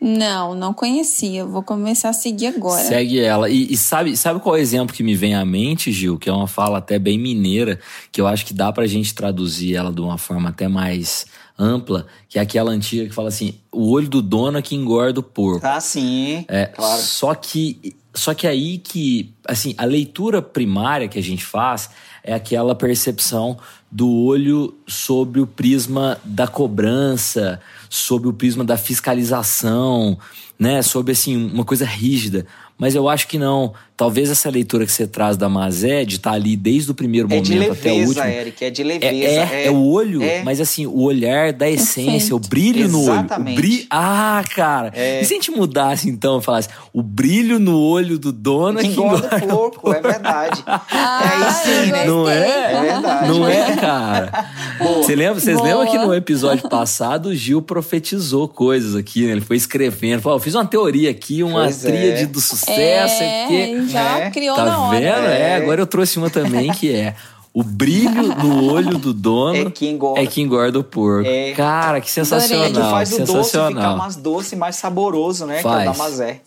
Não, 0.00 0.54
não 0.54 0.72
conhecia. 0.72 1.44
Vou 1.44 1.62
começar 1.62 2.08
a 2.08 2.12
seguir 2.14 2.46
agora. 2.46 2.82
Segue 2.82 3.20
ela. 3.20 3.50
E, 3.50 3.72
e, 3.72 3.76
sabe, 3.76 4.16
sabe 4.16 4.40
qual 4.40 4.56
é 4.56 4.58
o 4.58 4.62
exemplo 4.62 4.94
que 4.96 5.02
me 5.02 5.14
vem 5.14 5.34
à 5.34 5.44
mente, 5.44 5.92
Gil? 5.92 6.18
Que 6.18 6.30
é 6.30 6.32
uma 6.32 6.46
fala 6.46 6.78
até 6.78 6.98
bem 6.98 7.18
mineira, 7.18 7.78
que 8.10 8.18
eu 8.20 8.26
acho 8.26 8.46
que 8.46 8.54
dá 8.54 8.72
pra 8.72 8.86
gente 8.86 9.14
traduzir 9.14 9.76
ela 9.76 9.92
de 9.92 10.00
uma 10.00 10.16
forma 10.16 10.48
até 10.48 10.68
mais 10.68 11.26
ampla, 11.58 12.06
que 12.26 12.38
é 12.38 12.42
aquela 12.42 12.70
antiga 12.70 13.06
que 13.06 13.14
fala 13.14 13.28
assim: 13.28 13.54
o 13.70 13.90
olho 13.90 14.08
do 14.08 14.22
dono 14.22 14.56
é 14.56 14.62
que 14.62 14.74
engorda 14.74 15.20
o 15.20 15.22
porco. 15.22 15.66
Ah, 15.66 15.80
sim. 15.80 16.46
É, 16.48 16.64
claro. 16.66 17.02
Só 17.02 17.34
que, 17.34 17.94
só 18.14 18.32
que 18.32 18.46
aí 18.46 18.78
que, 18.78 19.34
assim, 19.46 19.74
a 19.76 19.84
leitura 19.84 20.40
primária 20.40 21.08
que 21.08 21.18
a 21.18 21.22
gente 21.22 21.44
faz 21.44 21.90
é 22.24 22.32
aquela 22.32 22.74
percepção 22.74 23.58
do 23.90 24.08
olho 24.10 24.74
sobre 24.86 25.40
o 25.40 25.46
prisma 25.46 26.20
da 26.24 26.46
cobrança, 26.46 27.60
sobre 27.88 28.28
o 28.28 28.32
prisma 28.32 28.64
da 28.64 28.76
fiscalização, 28.76 30.16
né? 30.58 30.80
Sobre 30.82 31.12
assim, 31.12 31.36
uma 31.36 31.64
coisa 31.64 31.84
rígida. 31.84 32.46
Mas 32.78 32.94
eu 32.94 33.08
acho 33.08 33.26
que 33.26 33.38
não. 33.38 33.74
Talvez 34.00 34.30
essa 34.30 34.48
leitura 34.48 34.86
que 34.86 34.92
você 34.92 35.06
traz 35.06 35.36
da 35.36 35.46
Mazé, 35.46 36.06
de 36.06 36.16
estar 36.16 36.30
tá 36.30 36.36
ali 36.36 36.56
desde 36.56 36.90
o 36.90 36.94
primeiro 36.94 37.28
é 37.28 37.36
momento 37.36 37.50
leveza, 37.50 37.72
até 37.72 37.92
o 37.92 38.06
último. 38.06 38.24
Eric, 38.24 38.64
é 38.64 38.70
de 38.70 38.82
leveza. 38.82 39.12
É, 39.12 39.64
é, 39.64 39.66
é 39.66 39.70
o 39.70 39.76
olho, 39.76 40.22
é. 40.22 40.42
mas 40.42 40.58
assim, 40.58 40.86
o 40.86 41.02
olhar 41.02 41.52
da 41.52 41.68
essência, 41.68 42.34
o 42.34 42.38
brilho 42.38 42.86
Exatamente. 42.86 43.44
no 43.44 43.44
olho. 43.44 43.54
Brilho. 43.56 43.86
Ah, 43.90 44.42
cara. 44.54 44.90
É. 44.94 45.20
E 45.20 45.24
se 45.26 45.34
a 45.34 45.36
gente 45.36 45.50
mudasse 45.50 46.08
então 46.08 46.38
e 46.38 46.42
falasse, 46.42 46.70
o 46.94 47.02
brilho 47.02 47.58
no 47.58 47.78
olho 47.78 48.18
do 48.18 48.32
dono 48.32 48.78
é 48.78 48.82
que 48.84 48.88
que 48.88 48.94
engorda 48.94 49.36
engorda 49.36 49.54
o 49.54 49.70
porco, 49.70 49.92
é 49.92 50.00
verdade. 50.00 50.64
Ah, 50.66 51.20
é 51.22 51.44
aí 51.44 51.52
sim, 51.52 51.92
né? 51.92 52.04
Não 52.06 52.26
é? 52.26 52.72
É 52.72 52.80
verdade. 52.80 53.28
Não 53.28 53.46
é, 53.46 53.76
cara? 53.76 54.50
Você 54.96 55.14
lembra, 55.14 55.38
vocês 55.38 55.58
Boa. 55.58 55.68
lembram 55.68 55.86
que 55.90 55.98
no 55.98 56.14
episódio 56.14 56.66
passado 56.70 57.28
o 57.28 57.34
Gil 57.34 57.60
profetizou 57.60 58.48
coisas 58.48 58.94
aqui, 58.94 59.26
né? 59.26 59.32
Ele 59.32 59.42
foi 59.42 59.56
escrevendo, 59.56 60.22
falou, 60.22 60.38
eu 60.38 60.42
fiz 60.42 60.54
uma 60.54 60.64
teoria 60.64 61.10
aqui, 61.10 61.42
uma 61.42 61.64
Pois 61.64 61.84
é. 61.84 61.90
tríade 61.90 62.26
do 62.26 62.40
sucesso 62.40 63.22
É, 63.22 63.44
aqui. 63.44 63.89
Já 63.90 64.18
É. 64.20 64.30
criou 64.30 64.56
Tá 64.56 64.64
na 64.64 64.80
hora. 64.80 64.98
vendo? 65.00 65.26
É. 65.26 65.40
É. 65.50 65.56
agora 65.56 65.80
eu 65.82 65.86
trouxe 65.86 66.18
uma 66.18 66.30
também 66.30 66.70
que 66.72 66.92
é 66.94 67.14
o 67.52 67.62
brilho 67.64 68.34
no 68.36 68.72
olho 68.72 68.96
do 68.96 69.12
dono 69.12 69.56
É 69.56 69.70
que 69.70 69.88
engorda. 69.88 70.20
é 70.22 70.26
que 70.26 70.40
engorda 70.40 70.78
o 70.78 70.84
porco. 70.84 71.28
É. 71.28 71.52
Cara, 71.52 72.00
que 72.00 72.10
sensacional. 72.10 72.66
É 72.66 72.70
que 72.70 72.74
faz 72.80 73.12
o 73.12 73.24
doce 73.24 73.50
ficar 73.58 73.96
mais 73.96 74.16
doce, 74.16 74.56
mais 74.56 74.76
saboroso, 74.76 75.46
né? 75.46 75.60
Que 75.60 75.66
é 75.66 75.70
o 75.70 75.72
da 75.72 75.84
Faz. 75.94 75.98
Mazé. 75.98 76.40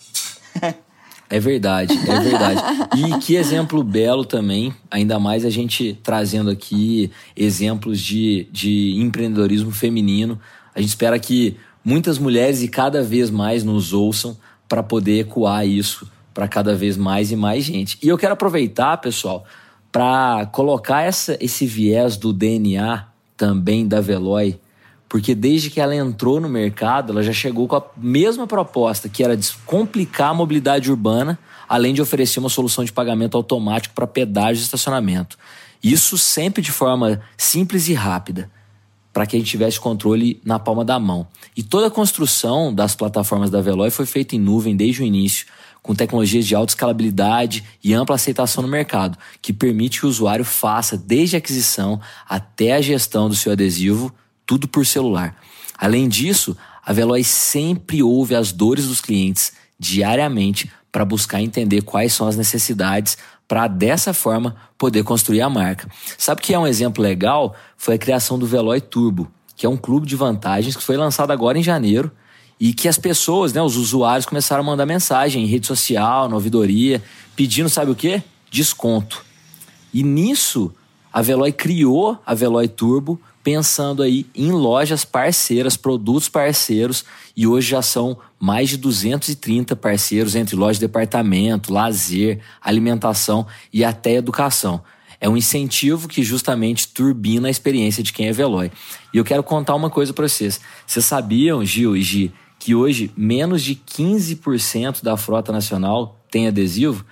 É 1.30 1.40
verdade, 1.40 1.98
é 2.08 2.20
verdade. 2.20 2.62
e 2.96 3.18
que 3.20 3.36
exemplo 3.36 3.84
belo 3.84 4.24
também, 4.24 4.72
ainda 4.92 5.18
mais 5.20 5.44
a 5.46 5.50
gente 5.50 5.98
trazendo 6.04 6.50
aqui 6.50 7.12
exemplos 7.36 8.00
de, 8.00 8.48
de 8.52 8.96
empreendedorismo 9.00 9.72
feminino. 9.72 10.40
A 10.76 10.80
gente 10.80 10.90
espera 10.90 11.18
que 11.18 11.58
muitas 11.84 12.20
mulheres 12.20 12.62
e 12.62 12.68
cada 12.68 13.02
vez 13.02 13.32
mais 13.32 13.64
nos 13.64 13.94
ouçam 13.94 14.38
para 14.70 14.84
poder 14.84 15.22
ecoar 15.22 15.66
isso 15.66 16.08
para 16.34 16.48
cada 16.48 16.76
vez 16.76 16.98
mais 16.98 17.32
e 17.32 17.36
mais 17.36 17.64
gente. 17.64 17.98
E 18.02 18.08
eu 18.08 18.18
quero 18.18 18.34
aproveitar, 18.34 18.98
pessoal, 18.98 19.46
para 19.92 20.46
colocar 20.52 21.02
essa, 21.02 21.38
esse 21.40 21.66
viés 21.66 22.18
do 22.18 22.34
DNA 22.34 23.08
também 23.38 23.88
da 23.88 24.02
Veloy 24.02 24.60
porque 25.14 25.36
desde 25.36 25.70
que 25.70 25.80
ela 25.80 25.96
entrou 25.96 26.42
no 26.42 26.50
mercado, 26.50 27.12
ela 27.12 27.22
já 27.22 27.32
chegou 27.32 27.68
com 27.68 27.76
a 27.76 27.84
mesma 27.96 28.48
proposta, 28.48 29.08
que 29.08 29.24
era 29.24 29.38
descomplicar 29.38 30.32
a 30.32 30.34
mobilidade 30.34 30.90
urbana, 30.90 31.38
além 31.70 31.94
de 31.94 32.02
oferecer 32.02 32.40
uma 32.40 32.50
solução 32.50 32.84
de 32.84 32.92
pagamento 32.92 33.38
automático 33.38 33.94
para 33.94 34.08
pedágio 34.08 34.62
e 34.62 34.64
estacionamento. 34.64 35.38
Isso 35.84 36.18
sempre 36.18 36.64
de 36.64 36.72
forma 36.72 37.22
simples 37.38 37.88
e 37.90 37.94
rápida, 37.94 38.50
para 39.14 39.28
que 39.28 39.36
a 39.36 39.40
gente 39.40 39.52
tivesse 39.52 39.80
controle 39.80 40.42
na 40.44 40.58
palma 40.58 40.84
da 40.84 41.00
mão. 41.00 41.28
E 41.56 41.62
toda 41.62 41.88
a 41.88 41.92
construção 41.92 42.74
das 42.74 42.96
plataformas 42.96 43.52
da 43.52 43.62
Veloy 43.62 43.92
foi 43.92 44.08
feita 44.08 44.36
em 44.36 44.40
nuvem 44.40 44.76
desde 44.76 45.04
o 45.04 45.06
início, 45.06 45.46
com 45.84 45.94
tecnologias 45.94 46.48
de 46.48 46.56
alta 46.56 46.72
escalabilidade 46.72 47.64
e 47.84 47.94
ampla 47.94 48.16
aceitação 48.16 48.64
no 48.64 48.70
mercado, 48.70 49.18
que 49.42 49.54
permite 49.54 50.00
que 50.00 50.06
o 50.06 50.10
usuário 50.10 50.44
faça 50.44 50.98
desde 50.98 51.36
a 51.36 51.40
aquisição 51.40 52.02
até 52.28 52.74
a 52.74 52.82
gestão 52.82 53.30
do 53.30 53.36
seu 53.36 53.52
adesivo 53.52 54.12
tudo 54.46 54.68
por 54.68 54.86
celular. 54.86 55.36
Além 55.78 56.08
disso, 56.08 56.58
a 56.86 56.92
Veloy 56.92 57.24
sempre 57.24 58.02
ouve 58.02 58.36
as 58.36 58.52
dores 58.52 58.88
dos 58.88 59.02
clientes 59.02 59.54
diariamente 59.78 60.72
para 60.92 61.06
buscar 61.06 61.42
entender 61.42 61.82
quais 61.82 62.14
são 62.14 62.28
as 62.28 62.38
necessidades 62.38 63.18
para 63.48 63.68
dessa 63.68 64.14
forma 64.14 64.56
poder 64.78 65.04
construir 65.04 65.42
a 65.42 65.50
marca. 65.50 65.88
Sabe 66.18 66.42
que 66.42 66.54
é 66.54 66.60
um 66.60 66.68
exemplo 66.68 67.04
legal? 67.04 67.56
Foi 67.78 67.96
a 67.96 67.98
criação 67.98 68.40
do 68.40 68.46
Veloy 68.46 68.82
Turbo, 68.82 69.32
que 69.56 69.66
é 69.66 69.70
um 69.70 69.78
clube 69.78 70.08
de 70.08 70.16
vantagens 70.16 70.76
que 70.76 70.84
foi 70.84 70.98
lançado 70.98 71.32
agora 71.32 71.58
em 71.58 71.64
janeiro 71.64 72.12
e 72.60 72.74
que 72.74 72.88
as 72.88 72.98
pessoas, 72.98 73.54
né, 73.54 73.62
os 73.62 73.76
usuários 73.76 74.26
começaram 74.26 74.64
a 74.64 74.66
mandar 74.66 74.86
mensagem 74.86 75.44
em 75.44 75.48
rede 75.48 75.68
social, 75.68 76.30
na 76.30 76.36
ouvidoria, 76.36 77.04
pedindo, 77.36 77.70
sabe 77.70 77.92
o 77.92 77.96
quê? 77.96 78.24
Desconto. 78.50 79.24
E 79.94 80.02
nisso, 80.04 80.74
a 81.12 81.22
Veloy 81.22 81.52
criou 81.52 82.18
a 82.26 82.34
Veloy 82.34 82.68
Turbo 82.68 83.20
pensando 83.44 84.02
aí 84.02 84.26
em 84.34 84.52
lojas 84.52 85.04
parceiras, 85.04 85.76
produtos 85.76 86.30
parceiros, 86.30 87.04
e 87.36 87.46
hoje 87.46 87.72
já 87.72 87.82
são 87.82 88.18
mais 88.40 88.70
de 88.70 88.78
230 88.78 89.76
parceiros 89.76 90.36
entre 90.36 90.56
lojas 90.56 90.78
de 90.78 90.88
departamento, 90.88 91.74
lazer, 91.74 92.40
alimentação 92.62 93.46
e 93.72 93.84
até 93.84 94.14
educação. 94.14 94.82
É 95.20 95.28
um 95.28 95.38
incentivo 95.38 96.08
que 96.08 96.24
justamente 96.24 96.88
turbina 96.88 97.48
a 97.48 97.52
experiência 97.52 98.04
de 98.04 98.12
quem 98.12 98.28
é 98.28 98.32
Veloy. 98.32 98.72
E 99.14 99.18
eu 99.18 99.24
quero 99.24 99.44
contar 99.44 99.76
uma 99.76 99.90
coisa 99.90 100.14
para 100.14 100.28
vocês. 100.28 100.60
Vocês 100.86 101.06
sabiam, 101.06 101.64
Gil 101.66 101.96
e 101.96 102.02
Gi, 102.02 102.34
que 102.60 102.74
hoje 102.74 103.12
menos 103.16 103.62
de 103.62 103.76
15% 103.76 105.04
da 105.04 105.16
frota 105.18 105.52
nacional 105.52 106.20
tem 106.30 106.48
adesivo? 106.48 107.06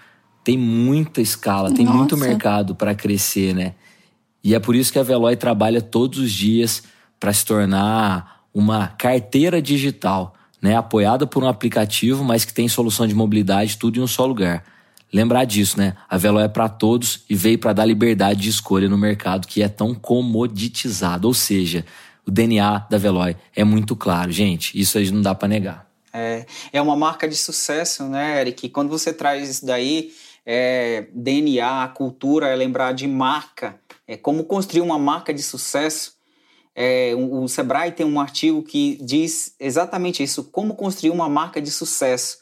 Tem 0.43 0.57
muita 0.57 1.21
escala, 1.21 1.73
tem 1.73 1.85
muito 1.85 2.15
Nossa. 2.15 2.27
mercado 2.27 2.75
para 2.75 2.95
crescer, 2.95 3.53
né? 3.53 3.75
E 4.43 4.55
é 4.55 4.59
por 4.59 4.75
isso 4.75 4.91
que 4.91 4.99
a 4.99 5.03
Veloy 5.03 5.35
trabalha 5.35 5.81
todos 5.81 6.19
os 6.19 6.31
dias 6.31 6.83
para 7.19 7.31
se 7.31 7.45
tornar 7.45 8.45
uma 8.53 8.87
carteira 8.87 9.61
digital, 9.61 10.33
né? 10.61 10.75
apoiada 10.75 11.27
por 11.27 11.43
um 11.43 11.47
aplicativo, 11.47 12.23
mas 12.23 12.43
que 12.43 12.53
tem 12.53 12.67
solução 12.67 13.07
de 13.07 13.13
mobilidade 13.13 13.77
tudo 13.77 13.99
em 13.99 14.01
um 14.01 14.07
só 14.07 14.25
lugar. 14.25 14.63
Lembrar 15.13 15.43
disso, 15.43 15.77
né? 15.77 15.93
A 16.09 16.17
Veloy 16.17 16.43
é 16.43 16.47
para 16.47 16.69
todos 16.69 17.25
e 17.29 17.35
veio 17.35 17.59
para 17.59 17.73
dar 17.73 17.85
liberdade 17.85 18.41
de 18.41 18.49
escolha 18.49 18.87
no 18.87 18.97
mercado 18.97 19.45
que 19.45 19.61
é 19.61 19.67
tão 19.67 19.93
comoditizado. 19.93 21.27
Ou 21.27 21.33
seja, 21.33 21.85
o 22.25 22.31
DNA 22.31 22.87
da 22.89 22.97
Veloy 22.97 23.35
é 23.53 23.63
muito 23.63 23.93
claro, 23.93 24.31
gente. 24.31 24.79
Isso 24.79 24.97
aí 24.97 25.11
não 25.11 25.21
dá 25.21 25.35
para 25.35 25.49
negar. 25.49 25.91
É, 26.13 26.45
é 26.71 26.81
uma 26.81 26.95
marca 26.95 27.27
de 27.27 27.35
sucesso, 27.35 28.03
né, 28.05 28.39
Eric? 28.39 28.69
Quando 28.69 28.89
você 28.89 29.11
traz 29.11 29.49
isso 29.49 29.65
daí, 29.65 30.11
é, 30.45 31.07
DNA, 31.13 31.89
cultura, 31.89 32.47
é 32.47 32.55
lembrar 32.55 32.93
de 32.93 33.07
marca, 33.07 33.79
é 34.07 34.17
como 34.17 34.43
construir 34.43 34.81
uma 34.81 34.99
marca 34.99 35.33
de 35.33 35.41
sucesso. 35.41 36.17
É, 36.75 37.13
o, 37.15 37.47
Sebrae 37.47 37.91
tem 37.91 38.05
um 38.05 38.19
artigo 38.19 38.63
que 38.63 38.97
diz 39.01 39.55
exatamente 39.59 40.23
isso: 40.23 40.45
como 40.45 40.75
construir 40.75 41.11
uma 41.11 41.29
marca 41.29 41.61
de 41.61 41.71
sucesso, 41.71 42.39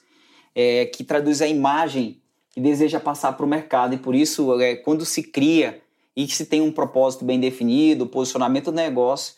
é, 0.55 0.85
que 0.85 1.03
traduz 1.03 1.41
a 1.41 1.47
imagem 1.47 2.21
que 2.51 2.61
deseja 2.61 2.99
passar 2.99 3.33
para 3.33 3.45
o 3.45 3.49
mercado. 3.49 3.95
E 3.95 3.97
por 3.97 4.15
isso, 4.15 4.59
é, 4.59 4.75
quando 4.75 5.05
se 5.05 5.23
cria 5.23 5.81
e 6.15 6.27
que 6.27 6.35
se 6.35 6.45
tem 6.45 6.61
um 6.61 6.71
propósito 6.71 7.23
bem 7.23 7.39
definido, 7.39 8.05
posicionamento 8.05 8.65
do 8.65 8.73
negócio 8.73 9.35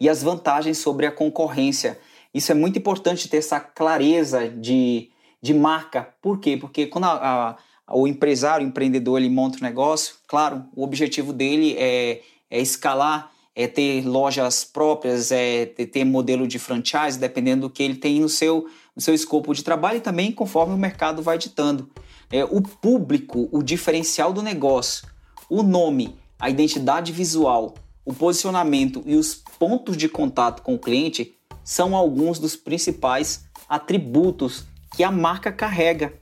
e 0.00 0.08
as 0.08 0.22
vantagens 0.22 0.78
sobre 0.78 1.06
a 1.06 1.12
concorrência. 1.12 1.98
Isso 2.32 2.50
é 2.50 2.54
muito 2.54 2.78
importante 2.78 3.28
ter 3.28 3.36
essa 3.36 3.60
clareza 3.60 4.48
de, 4.48 5.10
de 5.40 5.54
marca. 5.54 6.12
Por 6.20 6.40
quê? 6.40 6.56
Porque 6.56 6.86
quando 6.86 7.04
a, 7.04 7.50
a, 7.50 7.56
o 7.90 8.06
empresário, 8.06 8.64
o 8.64 8.68
empreendedor, 8.68 9.18
ele 9.18 9.28
monta 9.28 9.58
um 9.58 9.62
negócio, 9.62 10.16
claro, 10.26 10.64
o 10.74 10.82
objetivo 10.82 11.32
dele 11.32 11.76
é, 11.78 12.20
é 12.50 12.60
escalar, 12.60 13.30
é 13.54 13.68
ter 13.68 14.06
lojas 14.06 14.64
próprias, 14.64 15.30
é 15.30 15.66
ter, 15.66 16.04
modelo 16.04 16.46
de 16.48 16.58
franchise, 16.58 17.18
dependendo 17.18 17.68
do 17.68 17.70
que 17.70 17.82
ele 17.82 17.94
tem 17.94 18.20
no 18.20 18.28
seu, 18.28 18.66
no 18.96 19.02
seu 19.02 19.14
escopo 19.14 19.54
de 19.54 19.62
trabalho 19.62 19.98
e 19.98 20.00
também 20.00 20.32
conforme 20.32 20.74
o 20.74 20.78
mercado 20.78 21.22
vai 21.22 21.38
ditando. 21.38 21.88
é, 22.30 22.44
o 22.44 22.60
público, 22.60 23.48
o 23.52 23.62
diferencial 23.62 24.32
do 24.32 24.42
negócio, 24.42 25.06
o 25.48 25.62
nome, 25.62 26.16
a 26.38 26.50
identidade 26.50 27.12
visual, 27.12 27.74
o 28.04 28.12
posicionamento 28.12 29.02
e 29.06 29.14
os 29.14 29.34
pontos 29.34 29.96
de 29.96 30.08
contato 30.08 30.62
com 30.62 30.74
o 30.74 30.78
cliente 30.78 31.34
são 31.62 31.94
alguns 31.94 32.38
dos 32.38 32.56
principais 32.56 33.46
atributos 33.68 34.64
que 34.96 35.02
a 35.02 35.10
marca 35.10 35.52
carrega 35.52 36.12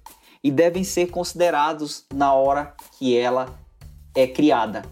e 0.42 0.50
devem 0.50 0.84
ser 0.84 1.10
considerados 1.10 2.04
na 2.12 2.34
hora 2.34 2.74
que 2.98 3.16
ela 3.16 3.58
é 4.14 4.26
criada. 4.26 4.82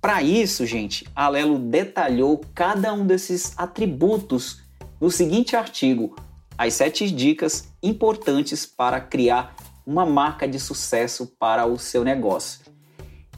Para 0.00 0.22
isso, 0.22 0.66
gente, 0.66 1.06
Alelo 1.16 1.58
detalhou 1.58 2.40
cada 2.54 2.92
um 2.92 3.06
desses 3.06 3.54
atributos 3.56 4.60
no 5.00 5.10
seguinte 5.10 5.56
artigo: 5.56 6.14
as 6.56 6.74
sete 6.74 7.10
dicas 7.10 7.68
importantes 7.82 8.66
para 8.66 9.00
criar 9.00 9.56
uma 9.86 10.06
marca 10.06 10.46
de 10.46 10.58
sucesso 10.58 11.26
para 11.38 11.66
o 11.66 11.78
seu 11.78 12.04
negócio. 12.04 12.60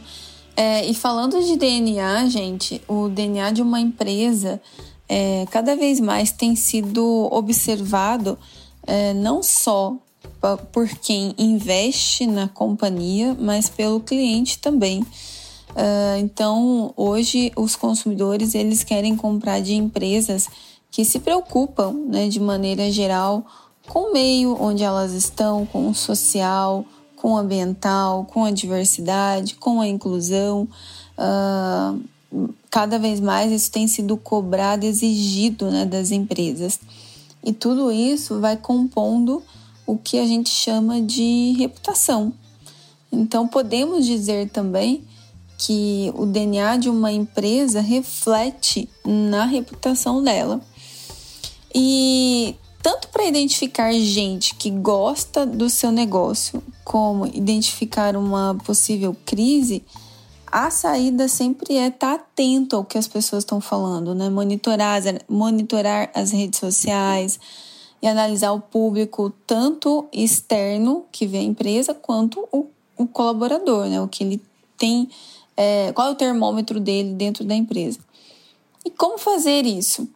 É, 0.56 0.86
e 0.86 0.94
falando 0.94 1.42
de 1.42 1.56
DNA, 1.56 2.28
gente, 2.28 2.82
o 2.88 3.08
DNA 3.08 3.52
de 3.52 3.62
uma 3.62 3.80
empresa 3.80 4.62
é, 5.08 5.46
cada 5.50 5.76
vez 5.76 6.00
mais 6.00 6.32
tem 6.32 6.56
sido 6.56 7.30
observado 7.32 8.38
é, 8.86 9.14
não 9.14 9.42
só 9.42 9.96
por 10.72 10.88
quem 10.88 11.34
investe 11.38 12.26
na 12.26 12.48
companhia, 12.48 13.36
mas 13.40 13.70
pelo 13.70 14.00
cliente 14.00 14.58
também. 14.60 15.06
Uh, 15.72 16.20
então, 16.20 16.94
hoje 16.98 17.52
os 17.56 17.76
consumidores 17.76 18.54
eles 18.54 18.84
querem 18.84 19.16
comprar 19.16 19.62
de 19.62 19.74
empresas 19.74 20.48
que 20.90 21.06
se 21.06 21.20
preocupam, 21.20 21.94
né, 21.94 22.28
de 22.28 22.40
maneira 22.40 22.92
geral, 22.92 23.46
com 23.88 24.10
o 24.10 24.14
meio 24.14 24.58
onde 24.62 24.84
elas 24.84 25.14
estão, 25.14 25.66
com 25.66 25.90
o 25.90 25.96
social, 25.96 26.86
com 27.16 27.34
o 27.34 27.38
ambiental, 27.38 28.26
com 28.26 28.44
a 28.44 28.52
diversidade, 28.52 29.56
com 29.56 29.80
a 29.80 29.88
inclusão. 29.88 30.68
Uh, 31.18 32.52
cada 32.70 33.00
vez 33.00 33.20
mais 33.20 33.52
isso 33.52 33.72
tem 33.72 33.88
sido 33.88 34.18
cobrado, 34.18 34.86
exigido 34.86 35.70
né, 35.72 35.86
das 35.86 36.12
empresas. 36.12 36.80
E 37.44 37.54
tudo 37.54 37.92
isso 37.92 38.40
vai 38.40 38.58
compondo 38.58 39.42
o 39.86 39.98
que 39.98 40.20
a 40.20 40.26
gente 40.26 40.50
chama 40.50 41.02
de 41.02 41.54
reputação. 41.58 42.34
Então, 43.12 43.48
podemos 43.48 44.06
dizer 44.06 44.50
também 44.50 45.04
que 45.62 46.12
o 46.16 46.26
DNA 46.26 46.78
de 46.78 46.90
uma 46.90 47.12
empresa 47.12 47.82
reflete 47.82 48.90
na 49.06 49.46
reputação 49.46 50.24
dela. 50.24 50.60
E 51.74 52.56
tanto 52.82 53.10
para 53.10 53.26
identificar 53.26 53.94
gente 53.94 54.56
que 54.56 54.72
gosta 54.72 55.46
do 55.46 55.70
seu 55.70 55.92
negócio, 55.92 56.64
como 56.84 57.28
identificar 57.28 58.18
uma 58.18 58.58
possível 58.66 59.16
crise, 59.24 59.84
a 60.52 60.72
saída 60.72 61.28
sempre 61.28 61.78
é 61.78 61.88
estar 61.88 62.18
tá 62.18 62.24
atento 62.24 62.76
ao 62.76 62.84
que 62.84 62.98
as 62.98 63.08
pessoas 63.08 63.44
estão 63.44 63.62
falando, 63.62 64.16
né? 64.16 64.32
Monitorar, 64.32 65.00
monitorar 65.30 66.10
as 66.16 66.32
redes 66.32 66.60
sociais 66.60 67.40
e 68.02 68.08
analisar 68.08 68.52
o 68.52 68.60
público, 68.60 69.32
tanto 69.46 70.08
externo 70.12 71.06
que 71.12 71.28
vê 71.28 71.38
a 71.38 71.44
empresa, 71.44 71.94
quanto 71.94 72.50
o, 72.52 72.66
o 72.98 73.06
colaborador, 73.06 73.86
né? 73.86 74.02
O 74.02 74.08
que 74.08 74.24
ele 74.24 74.42
tem 74.76 75.08
é, 75.56 75.92
qual 75.94 76.08
é 76.08 76.12
o 76.12 76.16
termômetro 76.16 76.80
dele 76.80 77.14
dentro 77.14 77.44
da 77.44 77.56
empresa. 77.56 78.00
E 78.86 78.90
como 78.90 79.18
fazer 79.18 79.66
isso? 79.66 80.08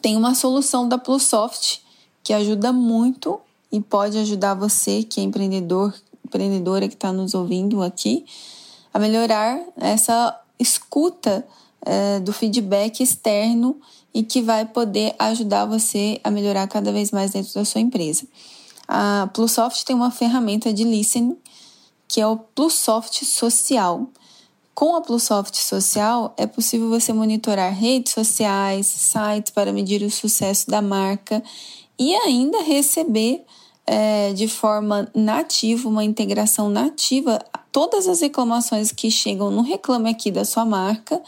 Tem 0.00 0.16
uma 0.16 0.34
solução 0.34 0.88
da 0.88 0.96
Plusoft 0.96 1.82
que 2.22 2.32
ajuda 2.32 2.72
muito 2.72 3.40
e 3.70 3.80
pode 3.80 4.16
ajudar 4.18 4.54
você 4.54 5.02
que 5.02 5.20
é 5.20 5.24
empreendedor, 5.24 5.94
empreendedora 6.24 6.88
que 6.88 6.94
está 6.94 7.12
nos 7.12 7.34
ouvindo 7.34 7.82
aqui, 7.82 8.24
a 8.92 8.98
melhorar 8.98 9.60
essa 9.76 10.38
escuta 10.58 11.46
é, 11.82 12.20
do 12.20 12.32
feedback 12.32 13.02
externo 13.02 13.80
e 14.12 14.22
que 14.22 14.40
vai 14.40 14.64
poder 14.64 15.14
ajudar 15.18 15.66
você 15.66 16.20
a 16.24 16.30
melhorar 16.30 16.66
cada 16.66 16.90
vez 16.92 17.10
mais 17.10 17.32
dentro 17.32 17.52
da 17.54 17.64
sua 17.64 17.80
empresa. 17.80 18.26
A 18.86 19.28
Plusoft 19.34 19.84
tem 19.84 19.94
uma 19.94 20.10
ferramenta 20.10 20.72
de 20.72 20.84
listening 20.84 21.36
que 22.08 22.20
é 22.20 22.26
o 22.26 22.38
Plusoft 22.38 23.24
Social. 23.26 24.08
Com 24.78 24.94
a 24.94 25.00
Plusoft 25.00 25.56
Social, 25.56 26.32
é 26.36 26.46
possível 26.46 26.88
você 26.88 27.12
monitorar 27.12 27.74
redes 27.74 28.12
sociais, 28.12 28.86
sites 28.86 29.50
para 29.50 29.72
medir 29.72 30.02
o 30.02 30.08
sucesso 30.08 30.70
da 30.70 30.80
marca 30.80 31.42
e 31.98 32.14
ainda 32.14 32.62
receber 32.62 33.44
é, 33.84 34.32
de 34.32 34.46
forma 34.46 35.10
nativa, 35.12 35.88
uma 35.88 36.04
integração 36.04 36.70
nativa, 36.70 37.44
todas 37.72 38.06
as 38.06 38.20
reclamações 38.20 38.92
que 38.92 39.10
chegam 39.10 39.50
no 39.50 39.62
Reclame 39.62 40.10
Aqui 40.10 40.30
da 40.30 40.44
sua 40.44 40.64
marca 40.64 41.20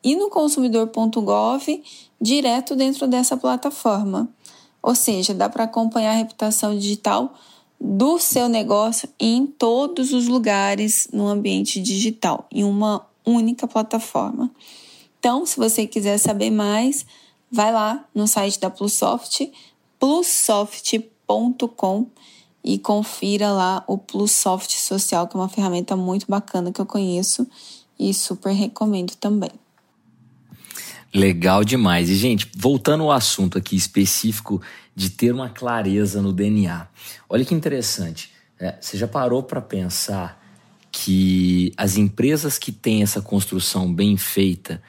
e 0.00 0.14
no 0.14 0.30
consumidor.gov 0.30 1.82
direto 2.20 2.76
dentro 2.76 3.08
dessa 3.08 3.36
plataforma. 3.36 4.28
Ou 4.80 4.94
seja, 4.94 5.34
dá 5.34 5.48
para 5.48 5.64
acompanhar 5.64 6.12
a 6.12 6.18
reputação 6.18 6.78
digital 6.78 7.34
do 7.84 8.16
seu 8.20 8.48
negócio 8.48 9.08
em 9.18 9.44
todos 9.44 10.12
os 10.12 10.28
lugares 10.28 11.08
no 11.12 11.26
ambiente 11.26 11.82
digital, 11.82 12.46
em 12.52 12.62
uma 12.62 13.04
única 13.26 13.66
plataforma. 13.66 14.48
Então, 15.18 15.44
se 15.44 15.56
você 15.56 15.84
quiser 15.84 16.16
saber 16.18 16.52
mais, 16.52 17.04
vai 17.50 17.72
lá 17.72 18.04
no 18.14 18.28
site 18.28 18.60
da 18.60 18.70
Plusoft, 18.70 19.50
plussoft.com 19.98 22.06
e 22.62 22.78
confira 22.78 23.50
lá 23.50 23.82
o 23.88 23.98
Plusoft 23.98 24.78
Social, 24.78 25.26
que 25.26 25.36
é 25.36 25.40
uma 25.40 25.48
ferramenta 25.48 25.96
muito 25.96 26.26
bacana 26.28 26.70
que 26.70 26.80
eu 26.80 26.86
conheço 26.86 27.44
e 27.98 28.14
super 28.14 28.52
recomendo 28.52 29.16
também. 29.16 29.50
Legal 31.14 31.62
demais. 31.62 32.08
E, 32.08 32.14
gente, 32.14 32.48
voltando 32.56 33.04
ao 33.04 33.12
assunto 33.12 33.58
aqui 33.58 33.76
específico 33.76 34.62
de 34.96 35.10
ter 35.10 35.32
uma 35.32 35.50
clareza 35.50 36.22
no 36.22 36.32
DNA. 36.32 36.88
Olha 37.28 37.44
que 37.44 37.54
interessante. 37.54 38.30
É, 38.58 38.76
você 38.80 38.96
já 38.96 39.06
parou 39.06 39.42
para 39.42 39.60
pensar 39.60 40.40
que 40.90 41.72
as 41.76 41.96
empresas 41.96 42.58
que 42.58 42.70
têm 42.70 43.02
essa 43.02 43.20
construção 43.20 43.92
bem 43.92 44.16
feita, 44.16 44.82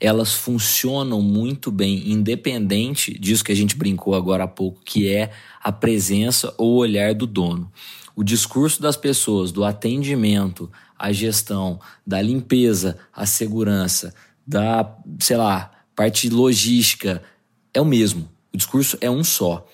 elas 0.00 0.32
funcionam 0.32 1.20
muito 1.20 1.70
bem, 1.70 2.10
independente 2.10 3.18
disso 3.18 3.44
que 3.44 3.52
a 3.52 3.56
gente 3.56 3.76
brincou 3.76 4.14
agora 4.14 4.44
há 4.44 4.48
pouco, 4.48 4.80
que 4.84 5.08
é 5.08 5.30
a 5.62 5.72
presença 5.72 6.54
ou 6.56 6.76
olhar 6.76 7.14
do 7.14 7.26
dono. 7.26 7.70
O 8.14 8.22
discurso 8.24 8.80
das 8.80 8.96
pessoas, 8.96 9.52
do 9.52 9.64
atendimento, 9.64 10.70
a 10.96 11.12
gestão, 11.12 11.80
da 12.06 12.20
limpeza, 12.22 12.98
a 13.12 13.26
segurança, 13.26 14.14
da, 14.48 14.96
sei 15.20 15.36
lá, 15.36 15.70
parte 15.94 16.30
logística, 16.30 17.22
é 17.74 17.80
o 17.80 17.84
mesmo. 17.84 18.26
O 18.50 18.56
discurso 18.56 18.96
é 19.02 19.10
um 19.10 19.22
só. 19.22 19.66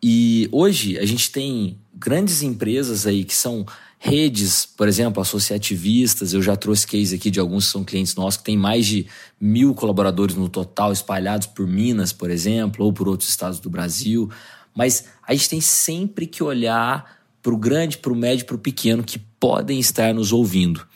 E 0.00 0.48
hoje 0.52 0.96
a 0.98 1.04
gente 1.04 1.32
tem 1.32 1.76
grandes 1.92 2.40
empresas 2.40 3.08
aí 3.08 3.24
que 3.24 3.34
são 3.34 3.66
redes, 3.98 4.64
por 4.64 4.86
exemplo, 4.86 5.20
associativistas. 5.20 6.32
Eu 6.32 6.40
já 6.40 6.54
trouxe 6.54 6.86
case 6.86 7.14
aqui 7.14 7.28
de 7.28 7.40
alguns 7.40 7.66
que 7.66 7.72
são 7.72 7.84
clientes 7.84 8.14
nossos 8.14 8.38
que 8.38 8.44
têm 8.44 8.56
mais 8.56 8.86
de 8.86 9.06
mil 9.38 9.74
colaboradores 9.74 10.36
no 10.36 10.48
total, 10.48 10.92
espalhados 10.92 11.48
por 11.48 11.66
Minas, 11.66 12.12
por 12.12 12.30
exemplo, 12.30 12.84
ou 12.84 12.92
por 12.92 13.08
outros 13.08 13.28
estados 13.28 13.58
do 13.58 13.68
Brasil. 13.68 14.30
Mas 14.72 15.06
a 15.26 15.34
gente 15.34 15.48
tem 15.48 15.60
sempre 15.60 16.26
que 16.26 16.42
olhar 16.42 17.18
para 17.42 17.52
o 17.52 17.56
grande, 17.58 17.98
para 17.98 18.12
o 18.12 18.16
médio, 18.16 18.46
para 18.46 18.56
o 18.56 18.60
pequeno 18.60 19.02
que 19.02 19.18
podem 19.18 19.80
estar 19.80 20.14
nos 20.14 20.32
ouvindo. 20.32 20.86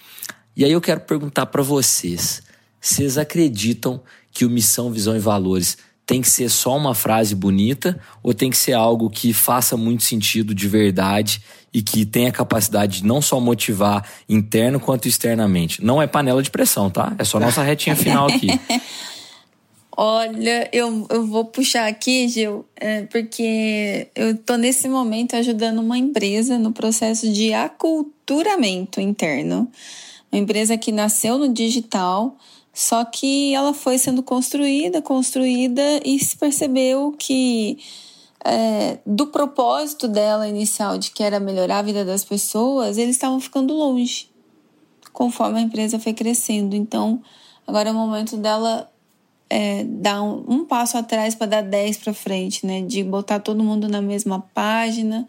E 0.57 0.64
aí 0.64 0.70
eu 0.70 0.81
quero 0.81 1.01
perguntar 1.01 1.47
para 1.47 1.62
vocês: 1.62 2.42
vocês 2.85 3.16
acreditam 3.16 4.03
que 4.31 4.44
o 4.44 4.51
missão, 4.51 4.92
visão 4.92 5.16
e 5.16 5.18
valores 5.18 5.79
tem 6.05 6.20
que 6.20 6.29
ser 6.29 6.51
só 6.51 6.77
uma 6.77 6.94
frase 6.94 7.35
bonita 7.35 7.99
ou 8.23 8.35
tem 8.35 8.51
que 8.51 8.59
ser 8.59 8.75
algo 8.75 9.09
que 9.09 9.33
faça 9.33 9.75
muito 9.75 10.03
sentido 10.03 10.55
de 10.55 10.68
verdade 10.68 11.40
e 11.73 11.81
que 11.81 12.05
tenha 12.05 12.31
capacidade 12.31 12.99
de 12.99 13.07
não 13.07 13.23
só 13.23 13.40
motivar 13.40 14.07
interno 14.29 14.79
quanto 14.79 15.09
externamente? 15.09 15.83
Não 15.83 16.03
é 16.03 16.07
panela 16.07 16.42
de 16.42 16.51
pressão, 16.51 16.90
tá? 16.90 17.14
É 17.18 17.25
só 17.25 17.40
nossa 17.40 17.62
retinha 17.62 17.97
final 17.97 18.29
aqui. 18.29 18.49
Olha, 19.97 20.68
eu, 20.70 21.07
eu 21.09 21.27
vou 21.27 21.47
puxar 21.47 21.87
aqui, 21.87 22.29
Gil, 22.29 22.66
é, 22.77 23.03
porque 23.05 24.09
eu 24.14 24.37
tô 24.37 24.57
nesse 24.57 24.88
momento 24.88 25.37
ajudando 25.37 25.79
uma 25.79 25.97
empresa 25.97 26.59
no 26.59 26.73
processo 26.73 27.33
de 27.33 27.55
aculturamento 27.55 29.01
interno. 29.01 29.70
Uma 30.31 30.40
empresa 30.40 30.77
que 30.77 30.90
nasceu 30.90 31.38
no 31.38 31.53
digital, 31.53 32.37
Só 32.75 33.05
que 33.05 33.55
ela 33.55 33.73
foi 33.73 33.97
sendo 33.97 34.23
construída, 34.23 35.01
construída 35.01 35.83
e 36.05 36.19
se 36.19 36.37
percebeu 36.37 37.15
que 37.17 37.79
é, 38.45 38.99
do 39.07 39.29
propósito 39.29 40.09
dela 40.09 40.49
inicial, 40.49 40.99
de 40.99 41.13
que 41.13 41.23
era 41.23 41.39
melhorar 41.39 41.79
a 41.79 41.83
vida 41.83 42.05
das 42.05 42.25
pessoas, 42.25 42.99
eles 42.99 43.15
estavam 43.17 43.41
ficando 43.41 43.73
longe 43.73 44.35
conforme 45.15 45.61
a 45.61 45.63
empresa 45.63 45.99
foi 45.99 46.13
crescendo. 46.13 46.77
Então, 46.77 47.23
agora 47.67 47.89
é 47.89 47.93
o 47.93 47.95
momento 47.95 48.37
dela 48.37 48.91
é, 49.49 49.85
dar 49.85 50.21
um, 50.23 50.45
um 50.47 50.65
passo 50.67 50.99
atrás 50.99 51.35
para 51.35 51.47
dar 51.47 51.63
dez 51.63 51.97
para 51.97 52.13
frente, 52.13 52.67
né? 52.67 52.83
De 52.83 53.03
botar 53.03 53.39
todo 53.39 53.63
mundo 53.63 53.89
na 53.89 54.03
mesma 54.03 54.41
página, 54.53 55.27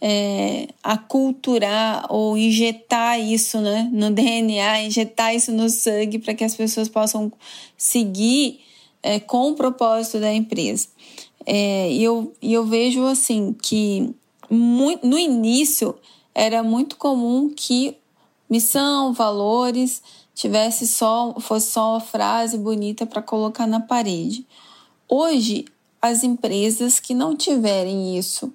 é, 0.00 0.68
aculturar 0.82 2.06
ou 2.10 2.36
injetar 2.36 3.18
isso 3.18 3.60
né, 3.60 3.88
no 3.92 4.10
DNA, 4.10 4.82
injetar 4.82 5.34
isso 5.34 5.52
no 5.52 5.68
sangue 5.68 6.18
para 6.18 6.34
que 6.34 6.44
as 6.44 6.54
pessoas 6.54 6.88
possam 6.88 7.32
seguir 7.76 8.60
é, 9.02 9.18
com 9.20 9.50
o 9.50 9.54
propósito 9.54 10.20
da 10.20 10.32
empresa. 10.32 10.88
É, 11.44 11.90
e, 11.90 12.02
eu, 12.02 12.32
eu 12.42 12.64
vejo 12.64 13.04
assim 13.06 13.52
que 13.52 14.14
muito, 14.50 15.06
no 15.06 15.18
início 15.18 15.94
era 16.34 16.62
muito 16.62 16.96
comum 16.96 17.50
que 17.54 17.96
missão, 18.48 19.12
valores 19.12 20.02
tivesse 20.34 20.86
só 20.86 21.34
fosse 21.40 21.72
só 21.72 21.92
uma 21.92 22.00
frase 22.00 22.58
bonita 22.58 23.06
para 23.06 23.22
colocar 23.22 23.66
na 23.66 23.80
parede. 23.80 24.46
Hoje 25.08 25.64
as 26.00 26.22
empresas 26.22 27.00
que 27.00 27.14
não 27.14 27.34
tiverem 27.34 28.18
isso 28.18 28.52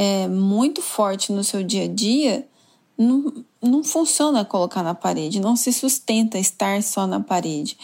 é, 0.00 0.28
muito 0.28 0.80
forte 0.80 1.32
no 1.32 1.42
seu 1.42 1.64
dia 1.64 1.82
a 1.82 1.88
dia, 1.88 2.46
não, 2.96 3.44
não 3.60 3.82
funciona 3.82 4.44
colocar 4.44 4.80
na 4.80 4.94
parede, 4.94 5.40
não 5.40 5.56
se 5.56 5.72
sustenta 5.72 6.38
estar 6.38 6.84
só 6.84 7.04
na 7.04 7.18
parede. 7.18 7.76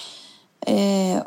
É, 0.65 1.27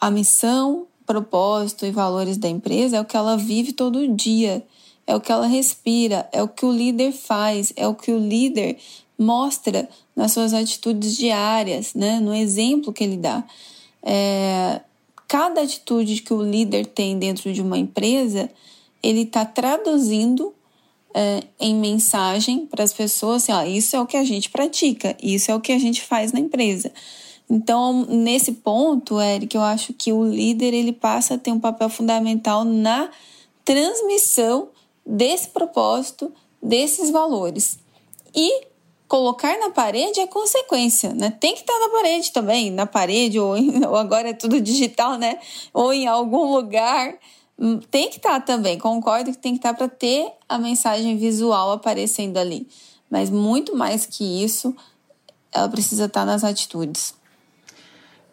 a 0.00 0.08
missão, 0.12 0.86
propósito 1.04 1.84
e 1.84 1.90
valores 1.90 2.36
da 2.36 2.48
empresa 2.48 2.98
é 2.98 3.00
o 3.00 3.04
que 3.04 3.16
ela 3.16 3.36
vive 3.36 3.72
todo 3.72 4.06
dia, 4.14 4.64
é 5.08 5.16
o 5.16 5.20
que 5.20 5.32
ela 5.32 5.48
respira, 5.48 6.28
é 6.30 6.40
o 6.40 6.46
que 6.46 6.64
o 6.64 6.70
líder 6.70 7.10
faz, 7.10 7.72
é 7.74 7.88
o 7.88 7.94
que 7.96 8.12
o 8.12 8.18
líder 8.18 8.78
mostra 9.18 9.88
nas 10.14 10.30
suas 10.30 10.54
atitudes 10.54 11.16
diárias, 11.16 11.94
né? 11.94 12.20
no 12.20 12.32
exemplo 12.32 12.92
que 12.92 13.02
ele 13.02 13.16
dá. 13.16 13.42
É, 14.04 14.82
cada 15.26 15.62
atitude 15.62 16.22
que 16.22 16.32
o 16.32 16.40
líder 16.40 16.86
tem 16.86 17.18
dentro 17.18 17.52
de 17.52 17.60
uma 17.60 17.76
empresa 17.76 18.48
ele 19.02 19.22
está 19.22 19.44
traduzindo 19.44 20.54
é, 21.14 21.42
em 21.58 21.74
mensagem 21.74 22.66
para 22.66 22.84
as 22.84 22.92
pessoas 22.92 23.42
assim, 23.42 23.52
ó, 23.52 23.62
isso 23.62 23.96
é 23.96 24.00
o 24.00 24.06
que 24.06 24.16
a 24.16 24.24
gente 24.24 24.50
pratica, 24.50 25.16
isso 25.22 25.50
é 25.50 25.54
o 25.54 25.60
que 25.60 25.72
a 25.72 25.78
gente 25.78 26.02
faz 26.02 26.32
na 26.32 26.40
empresa. 26.40 26.92
Então, 27.50 28.04
nesse 28.04 28.52
ponto, 28.52 29.20
Eric, 29.20 29.56
eu 29.56 29.62
acho 29.62 29.94
que 29.94 30.12
o 30.12 30.22
líder 30.22 30.74
ele 30.74 30.92
passa 30.92 31.34
a 31.34 31.38
ter 31.38 31.50
um 31.50 31.58
papel 31.58 31.88
fundamental 31.88 32.62
na 32.62 33.10
transmissão 33.64 34.68
desse 35.04 35.48
propósito, 35.48 36.30
desses 36.62 37.10
valores. 37.10 37.78
E 38.34 38.66
colocar 39.08 39.58
na 39.58 39.70
parede 39.70 40.20
é 40.20 40.26
consequência, 40.26 41.14
né? 41.14 41.30
Tem 41.40 41.54
que 41.54 41.60
estar 41.60 41.78
na 41.78 41.88
parede 41.88 42.30
também, 42.30 42.70
na 42.70 42.84
parede, 42.84 43.40
ou, 43.40 43.56
em, 43.56 43.82
ou 43.86 43.96
agora 43.96 44.28
é 44.28 44.34
tudo 44.34 44.60
digital, 44.60 45.16
né? 45.16 45.38
Ou 45.72 45.92
em 45.92 46.06
algum 46.06 46.52
lugar 46.54 47.14
tem 47.90 48.08
que 48.08 48.16
estar 48.16 48.40
tá 48.40 48.40
também, 48.40 48.78
concordo 48.78 49.32
que 49.32 49.38
tem 49.38 49.52
que 49.52 49.58
estar 49.58 49.72
tá 49.72 49.76
para 49.76 49.88
ter 49.88 50.30
a 50.48 50.58
mensagem 50.58 51.16
visual 51.16 51.72
aparecendo 51.72 52.36
ali. 52.36 52.68
Mas 53.10 53.30
muito 53.30 53.74
mais 53.74 54.06
que 54.06 54.44
isso, 54.44 54.74
ela 55.52 55.68
precisa 55.68 56.04
estar 56.04 56.20
tá 56.20 56.26
nas 56.26 56.44
atitudes. 56.44 57.14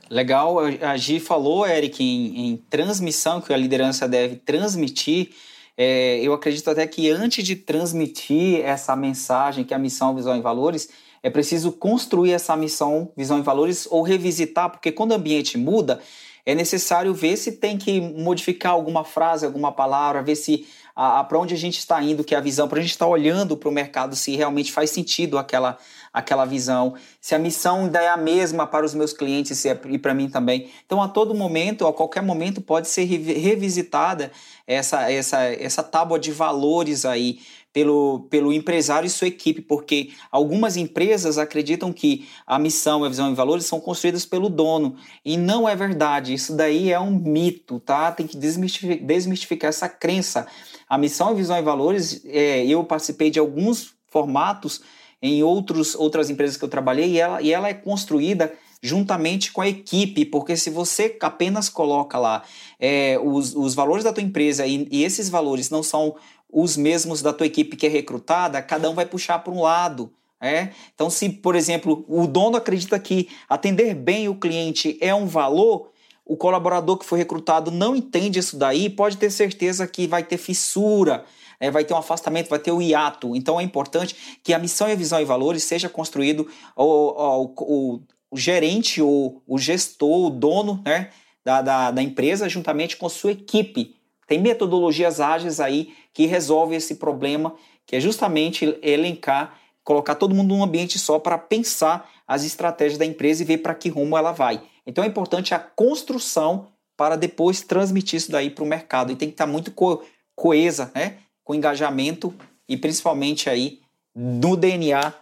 Legal, 0.10 0.60
a 0.60 0.96
Gi 0.96 1.20
falou, 1.20 1.66
Eric, 1.66 2.04
em, 2.04 2.50
em 2.50 2.58
transmissão, 2.70 3.42
que 3.42 3.52
a 3.52 3.58
liderança 3.58 4.08
deve 4.08 4.36
transmitir. 4.36 5.32
É, 5.76 6.20
eu 6.22 6.32
acredito 6.32 6.70
até 6.70 6.86
que 6.86 7.10
antes 7.10 7.44
de 7.44 7.56
transmitir 7.56 8.64
essa 8.64 8.96
mensagem, 8.96 9.64
que 9.64 9.74
é 9.74 9.78
a 9.78 9.80
missão, 9.80 10.14
visão 10.14 10.38
e 10.38 10.42
valores, 10.42 10.90
é 11.24 11.30
preciso 11.32 11.72
construir 11.72 12.34
essa 12.34 12.56
missão, 12.56 13.12
visão 13.18 13.40
e 13.40 13.42
valores 13.42 13.88
ou 13.90 14.04
revisitar, 14.04 14.70
porque 14.70 14.92
quando 14.92 15.12
o 15.12 15.16
ambiente 15.16 15.58
muda, 15.58 16.00
é 16.46 16.54
necessário 16.54 17.14
ver 17.14 17.38
se 17.38 17.54
tem 17.54 17.78
que 17.78 18.00
modificar 18.00 18.74
alguma 18.74 19.04
frase, 19.04 19.46
alguma 19.46 19.72
palavra, 19.72 20.22
ver 20.22 20.36
se 20.36 20.68
para 20.94 21.38
onde 21.38 21.54
a 21.54 21.58
gente 21.58 21.78
está 21.78 22.02
indo, 22.02 22.24
que 22.24 22.34
é 22.34 22.38
a 22.38 22.42
visão, 22.42 22.70
para 22.70 22.80
a 22.80 22.82
gente 22.82 22.92
estar 22.92 23.06
tá 23.06 23.12
olhando 23.12 23.58
para 23.58 23.68
o 23.68 23.72
mercado, 23.72 24.16
se 24.16 24.34
realmente 24.36 24.72
faz 24.72 24.92
sentido 24.92 25.38
aquela, 25.38 25.78
aquela 26.14 26.46
visão, 26.46 26.94
se 27.20 27.36
a 27.36 27.40
missão 27.40 27.84
ainda 27.84 28.02
é 28.02 28.08
a 28.08 28.16
mesma 28.16 28.66
para 28.66 28.86
os 28.86 28.94
meus 28.94 29.12
clientes 29.12 29.66
é, 29.66 29.78
e 29.90 29.98
para 29.98 30.14
mim 30.14 30.30
também. 30.30 30.70
Então, 30.86 31.02
a 31.02 31.10
todo 31.10 31.36
momento, 31.36 31.86
a 31.86 31.92
qualquer 31.92 32.24
momento, 32.24 32.62
pode 32.62 32.88
ser 32.88 33.04
revisitada 33.04 34.32
essa, 34.66 35.12
essa, 35.12 35.44
essa 35.44 35.84
tábua 35.84 36.18
de 36.18 36.32
valores 36.32 37.04
aí 37.04 37.40
pelo, 37.76 38.22
pelo 38.30 38.54
empresário 38.54 39.06
e 39.06 39.10
sua 39.10 39.28
equipe, 39.28 39.62
porque 39.62 40.12
algumas 40.32 40.78
empresas 40.78 41.38
acreditam 41.38 41.92
que 41.92 42.26
a 42.48 42.58
missão, 42.58 43.04
a 43.04 43.10
visão 43.10 43.30
e 43.30 43.36
valores 43.36 43.66
são 43.66 43.82
construídas 43.82 44.26
pelo 44.26 44.48
dono, 44.48 44.96
e 45.26 45.36
não 45.36 45.68
é 45.68 45.76
verdade. 45.76 46.34
Isso 46.34 46.56
daí 46.56 46.90
é 46.90 46.98
um 46.98 47.12
mito, 47.12 47.82
tá? 47.82 48.14
Tem 48.14 48.26
que 48.26 48.38
desmistificar, 48.38 49.68
essa 49.68 49.90
crença. 49.90 50.48
A 50.88 50.98
missão, 50.98 51.32
a 51.32 51.34
visão 51.34 51.60
e 51.60 51.62
valores, 51.62 52.22
é, 52.24 52.66
eu 52.66 52.82
participei 52.86 53.30
de 53.30 53.40
alguns 53.40 53.94
formatos 54.08 54.80
em 55.22 55.44
outros, 55.44 55.96
outras 55.96 56.30
empresas 56.30 56.56
que 56.56 56.64
eu 56.64 56.70
trabalhei 56.70 57.10
e 57.10 57.20
ela, 57.20 57.42
e 57.42 57.52
ela 57.52 57.68
é 57.68 57.74
construída 57.74 58.54
juntamente 58.86 59.52
com 59.52 59.62
a 59.62 59.68
equipe, 59.68 60.26
porque 60.26 60.56
se 60.56 60.70
você 60.70 61.18
apenas 61.20 61.68
coloca 61.68 62.20
lá 62.20 62.44
é, 62.80 63.20
os, 63.22 63.56
os 63.56 63.74
valores 63.74 64.04
da 64.04 64.14
tua 64.14 64.22
empresa 64.22 64.66
e, 64.66 64.88
e 64.92 65.04
esses 65.04 65.28
valores 65.28 65.72
não 65.72 65.82
são 65.82 66.16
os 66.56 66.78
mesmos 66.78 67.22
da 67.22 67.34
tua 67.34 67.46
equipe 67.46 67.76
que 67.76 67.86
é 67.86 67.90
recrutada, 67.90 68.62
cada 68.62 68.90
um 68.90 68.94
vai 68.96 69.06
puxar 69.06 69.40
para 69.40 69.52
um 69.52 69.62
lado. 69.62 70.10
É? 70.40 70.70
Então, 70.94 71.10
se, 71.10 71.30
por 71.30 71.56
exemplo, 71.56 72.06
o 72.08 72.26
dono 72.28 72.56
acredita 72.56 72.98
que 72.98 73.28
atender 73.50 73.94
bem 73.94 74.30
o 74.30 74.36
cliente 74.36 74.98
é 75.02 75.14
um 75.14 75.26
valor, 75.26 75.90
o 76.26 76.38
colaborador 76.38 76.98
que 76.98 77.06
foi 77.06 77.20
recrutado 77.20 77.72
não 77.72 77.96
entende 77.96 78.40
isso 78.40 78.58
daí, 78.58 78.90
pode 78.90 79.18
ter 79.18 79.32
certeza 79.32 79.86
que 79.88 80.08
vai 80.08 80.24
ter 80.24 80.38
fissura, 80.38 81.26
é, 81.60 81.70
vai 81.70 81.84
ter 81.84 81.94
um 81.94 81.98
afastamento, 81.98 82.50
vai 82.50 82.60
ter 82.60 82.72
o 82.72 82.78
um 82.78 82.82
hiato. 82.82 83.36
Então 83.36 83.60
é 83.60 83.64
importante 83.64 84.40
que 84.44 84.54
a 84.54 84.60
missão 84.60 84.88
e 84.88 84.92
a 84.92 84.96
visão 84.96 85.20
e 85.20 85.26
valores 85.26 85.64
seja 85.64 85.90
construído 85.90 86.48
o, 86.76 87.52
o, 87.58 88.02
o, 88.32 88.38
gerente 88.38 89.02
ou 89.02 89.42
o 89.48 89.58
gestor, 89.58 90.28
o 90.28 90.30
dono 90.30 90.82
né, 90.86 91.10
da, 91.44 91.62
da, 91.62 91.92
da 91.92 92.02
empresa, 92.02 92.48
juntamente 92.48 92.98
com 92.98 93.10
sua 93.10 93.32
equipe. 93.32 93.96
Tem 94.28 94.40
metodologias 94.40 95.20
ágeis 95.20 95.60
aí 95.60 95.94
que 96.16 96.26
resolvem 96.26 96.78
esse 96.78 96.96
problema, 96.96 97.54
que 97.86 97.98
é 97.98 98.00
justamente 98.00 98.80
elencar, 98.82 99.60
colocar 99.84 100.16
todo 100.16 100.34
mundo 100.34 100.56
num 100.56 100.64
ambiente 100.64 100.98
só 100.98 101.20
para 101.20 101.38
pensar 101.38 102.10
as 102.26 102.46
estratégias 102.46 102.98
da 102.98 103.06
empresa 103.06 103.44
e 103.44 103.46
ver 103.46 103.58
para 103.58 103.76
que 103.76 103.90
rumo 103.90 104.18
ela 104.18 104.32
vai. 104.32 104.62
Então 104.88 105.04
é 105.04 105.08
importante 105.08 105.54
a 105.54 105.60
construção 105.60 106.68
para 106.96 107.18
depois 107.18 107.62
transmitir 107.62 108.18
isso 108.18 108.32
daí 108.32 108.50
para 108.50 108.64
o 108.64 108.68
mercado. 108.68 109.12
E 109.12 109.16
tem 109.16 109.28
que 109.28 109.34
estar 109.34 109.46
tá 109.46 109.52
muito 109.52 109.72
co 109.72 110.02
coesa, 110.34 110.90
né? 110.96 111.18
com 111.44 111.54
engajamento 111.54 112.34
e 112.68 112.76
principalmente 112.78 113.50
aí 113.50 113.80
no 114.16 114.56
DNA 114.56 115.14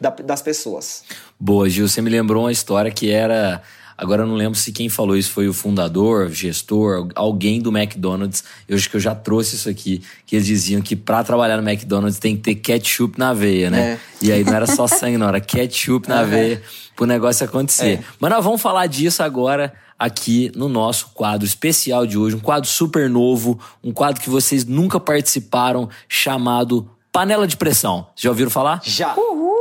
da, 0.00 0.10
das 0.10 0.42
pessoas. 0.42 1.04
Boa, 1.38 1.68
Gil, 1.68 1.88
você 1.88 2.02
me 2.02 2.10
lembrou 2.10 2.42
uma 2.42 2.52
história 2.52 2.90
que 2.90 3.10
era 3.10 3.62
Agora 3.96 4.22
eu 4.22 4.26
não 4.26 4.34
lembro 4.34 4.58
se 4.58 4.72
quem 4.72 4.88
falou 4.88 5.16
isso 5.16 5.30
foi 5.30 5.48
o 5.48 5.52
fundador, 5.52 6.30
gestor, 6.30 7.08
alguém 7.14 7.60
do 7.60 7.76
McDonald's. 7.76 8.44
Eu 8.68 8.76
acho 8.76 8.90
que 8.90 8.96
eu 8.96 9.00
já 9.00 9.14
trouxe 9.14 9.56
isso 9.56 9.68
aqui, 9.68 10.02
que 10.26 10.36
eles 10.36 10.46
diziam 10.46 10.82
que 10.82 10.96
para 10.96 11.22
trabalhar 11.22 11.60
no 11.60 11.68
McDonald's 11.68 12.18
tem 12.18 12.36
que 12.36 12.42
ter 12.42 12.54
ketchup 12.56 13.18
na 13.18 13.32
veia, 13.32 13.70
né? 13.70 13.92
É. 13.92 13.98
E 14.20 14.32
aí 14.32 14.44
não 14.44 14.54
era 14.54 14.66
só 14.66 14.86
sangue, 14.86 15.16
não, 15.16 15.28
era 15.28 15.40
ketchup 15.40 16.08
na 16.08 16.22
uhum. 16.22 16.28
veia 16.28 16.62
pro 16.96 17.06
negócio 17.06 17.44
acontecer. 17.44 18.00
É. 18.00 18.04
Mas 18.18 18.30
nós 18.30 18.44
vamos 18.44 18.60
falar 18.60 18.86
disso 18.86 19.22
agora 19.22 19.72
aqui 19.98 20.50
no 20.54 20.68
nosso 20.68 21.10
quadro 21.14 21.46
especial 21.46 22.06
de 22.06 22.18
hoje, 22.18 22.36
um 22.36 22.40
quadro 22.40 22.68
super 22.68 23.08
novo, 23.08 23.58
um 23.82 23.92
quadro 23.92 24.20
que 24.20 24.28
vocês 24.28 24.64
nunca 24.64 24.98
participaram, 24.98 25.88
chamado 26.08 26.90
Panela 27.12 27.46
de 27.46 27.56
Pressão. 27.56 28.06
Já 28.16 28.30
ouviram 28.30 28.50
falar? 28.50 28.80
Já. 28.84 29.14
Uhul. 29.14 29.53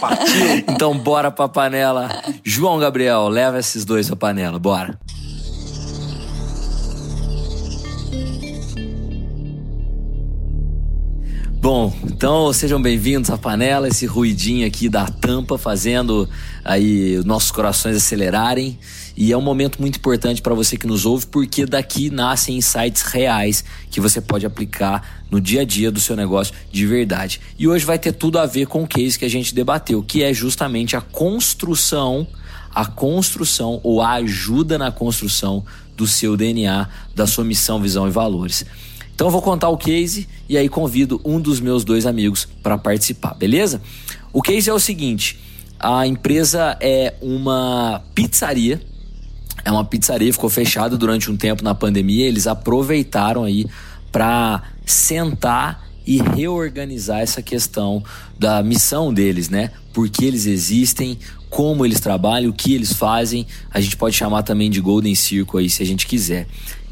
Partiu. 0.00 0.64
Então 0.68 0.96
bora 0.96 1.30
pra 1.30 1.48
panela. 1.48 2.08
João 2.44 2.78
Gabriel, 2.78 3.28
leva 3.28 3.58
esses 3.58 3.84
dois 3.84 4.06
pra 4.06 4.16
panela, 4.16 4.58
bora. 4.58 4.98
Bom, 11.62 11.94
então 12.02 12.52
sejam 12.52 12.82
bem-vindos 12.82 13.30
à 13.30 13.38
panela, 13.38 13.86
esse 13.86 14.04
ruidinho 14.04 14.66
aqui 14.66 14.88
da 14.88 15.06
tampa 15.06 15.56
fazendo 15.56 16.28
aí 16.64 17.22
nossos 17.24 17.52
corações 17.52 17.96
acelerarem. 17.96 18.76
E 19.16 19.32
é 19.32 19.36
um 19.36 19.42
momento 19.42 19.80
muito 19.80 19.96
importante 19.96 20.40
para 20.40 20.54
você 20.54 20.76
que 20.76 20.86
nos 20.86 21.04
ouve, 21.04 21.26
porque 21.26 21.66
daqui 21.66 22.10
nascem 22.10 22.56
insights 22.56 23.02
reais 23.02 23.64
que 23.90 24.00
você 24.00 24.20
pode 24.20 24.46
aplicar 24.46 25.24
no 25.30 25.40
dia 25.40 25.62
a 25.62 25.64
dia 25.64 25.90
do 25.90 26.00
seu 26.00 26.16
negócio 26.16 26.54
de 26.70 26.86
verdade. 26.86 27.40
E 27.58 27.68
hoje 27.68 27.84
vai 27.84 27.98
ter 27.98 28.12
tudo 28.12 28.38
a 28.38 28.46
ver 28.46 28.66
com 28.66 28.82
o 28.82 28.86
case 28.86 29.18
que 29.18 29.24
a 29.24 29.30
gente 29.30 29.54
debateu, 29.54 30.02
que 30.02 30.22
é 30.22 30.32
justamente 30.32 30.96
a 30.96 31.00
construção, 31.00 32.26
a 32.74 32.86
construção 32.86 33.80
ou 33.82 34.00
a 34.00 34.12
ajuda 34.12 34.78
na 34.78 34.90
construção 34.90 35.64
do 35.96 36.06
seu 36.06 36.36
DNA, 36.36 36.88
da 37.14 37.26
sua 37.26 37.44
missão, 37.44 37.80
visão 37.80 38.08
e 38.08 38.10
valores. 38.10 38.64
Então 39.14 39.26
eu 39.26 39.30
vou 39.30 39.42
contar 39.42 39.68
o 39.68 39.76
case 39.76 40.26
e 40.48 40.56
aí 40.56 40.68
convido 40.68 41.20
um 41.24 41.40
dos 41.40 41.60
meus 41.60 41.84
dois 41.84 42.06
amigos 42.06 42.48
para 42.62 42.78
participar, 42.78 43.34
beleza? 43.34 43.80
O 44.32 44.40
case 44.40 44.70
é 44.70 44.74
o 44.74 44.78
seguinte: 44.78 45.38
a 45.78 46.06
empresa 46.06 46.76
é 46.80 47.14
uma 47.20 48.02
pizzaria. 48.14 48.80
É 49.64 49.70
uma 49.70 49.84
pizzaria, 49.84 50.32
ficou 50.32 50.50
fechada 50.50 50.96
durante 50.96 51.30
um 51.30 51.36
tempo 51.36 51.62
na 51.62 51.74
pandemia. 51.74 52.26
Eles 52.26 52.46
aproveitaram 52.46 53.44
aí 53.44 53.66
para 54.10 54.62
sentar 54.84 55.88
e 56.06 56.20
reorganizar 56.20 57.20
essa 57.20 57.40
questão 57.40 58.02
da 58.38 58.62
missão 58.62 59.14
deles, 59.14 59.48
né? 59.48 59.70
Por 59.92 60.08
que 60.08 60.24
eles 60.24 60.46
existem, 60.46 61.18
como 61.48 61.84
eles 61.86 62.00
trabalham, 62.00 62.50
o 62.50 62.52
que 62.52 62.74
eles 62.74 62.92
fazem. 62.92 63.46
A 63.70 63.80
gente 63.80 63.96
pode 63.96 64.16
chamar 64.16 64.42
também 64.42 64.70
de 64.70 64.80
Golden 64.80 65.14
Circle 65.14 65.60
aí, 65.60 65.70
se 65.70 65.82
a 65.82 65.86
gente 65.86 66.06
quiser. 66.06 66.46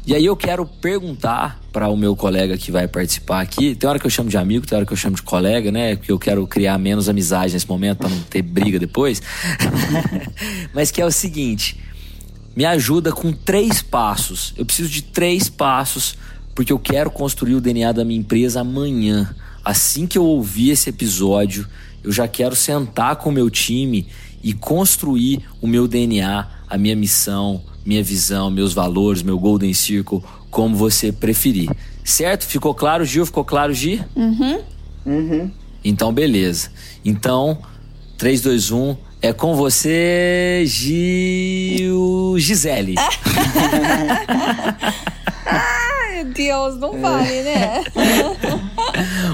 E 0.05 0.15
aí 0.15 0.25
eu 0.25 0.35
quero 0.35 0.65
perguntar 0.65 1.59
para 1.71 1.87
o 1.87 1.95
meu 1.95 2.15
colega 2.15 2.57
que 2.57 2.71
vai 2.71 2.87
participar 2.87 3.41
aqui. 3.41 3.75
Tem 3.75 3.87
hora 3.87 3.99
que 3.99 4.05
eu 4.05 4.09
chamo 4.09 4.29
de 4.29 4.37
amigo, 4.37 4.65
tem 4.65 4.75
hora 4.75 4.85
que 4.85 4.91
eu 4.91 4.97
chamo 4.97 5.15
de 5.15 5.21
colega, 5.21 5.71
né? 5.71 5.95
Porque 5.95 6.11
eu 6.11 6.17
quero 6.17 6.47
criar 6.47 6.77
menos 6.79 7.07
amizade 7.07 7.53
nesse 7.53 7.69
momento 7.69 7.99
para 7.99 8.09
não 8.09 8.19
ter 8.21 8.41
briga 8.41 8.79
depois. 8.79 9.21
Mas 10.73 10.89
que 10.89 10.99
é 11.01 11.05
o 11.05 11.11
seguinte: 11.11 11.77
me 12.55 12.65
ajuda 12.65 13.11
com 13.11 13.31
três 13.31 13.81
passos. 13.81 14.53
Eu 14.57 14.65
preciso 14.65 14.89
de 14.89 15.01
três 15.01 15.49
passos 15.49 16.15
porque 16.53 16.73
eu 16.73 16.79
quero 16.79 17.09
construir 17.09 17.55
o 17.55 17.61
DNA 17.61 17.91
da 17.91 18.05
minha 18.05 18.19
empresa 18.19 18.61
amanhã. 18.61 19.33
Assim 19.63 20.07
que 20.07 20.17
eu 20.17 20.25
ouvir 20.25 20.71
esse 20.71 20.89
episódio, 20.89 21.67
eu 22.03 22.11
já 22.11 22.27
quero 22.27 22.55
sentar 22.55 23.15
com 23.17 23.29
o 23.29 23.33
meu 23.33 23.49
time 23.49 24.07
e 24.43 24.53
construir 24.53 25.43
o 25.61 25.67
meu 25.67 25.87
DNA, 25.87 26.47
a 26.67 26.77
minha 26.77 26.95
missão, 26.95 27.61
minha 27.85 28.03
visão, 28.03 28.49
meus 28.49 28.73
valores, 28.73 29.21
meu 29.21 29.39
Golden 29.39 29.73
Circle, 29.73 30.21
como 30.49 30.75
você 30.75 31.11
preferir. 31.11 31.69
Certo? 32.03 32.45
Ficou 32.45 32.73
claro, 32.73 33.05
Gil? 33.05 33.25
Ficou 33.25 33.45
claro, 33.45 33.73
Gi? 33.73 34.03
Uhum. 34.15 34.61
Uhum. 35.05 35.51
Então, 35.83 36.11
beleza. 36.11 36.69
Então, 37.05 37.59
3, 38.17 38.41
2, 38.41 38.71
1. 38.71 38.95
É 39.21 39.31
com 39.31 39.55
você, 39.55 40.63
Gil 40.65 42.35
Gisele. 42.39 42.95
Ai, 45.45 46.23
meu 46.23 46.33
Deus, 46.33 46.79
não 46.79 46.99
vale, 46.99 47.43
né? 47.43 47.83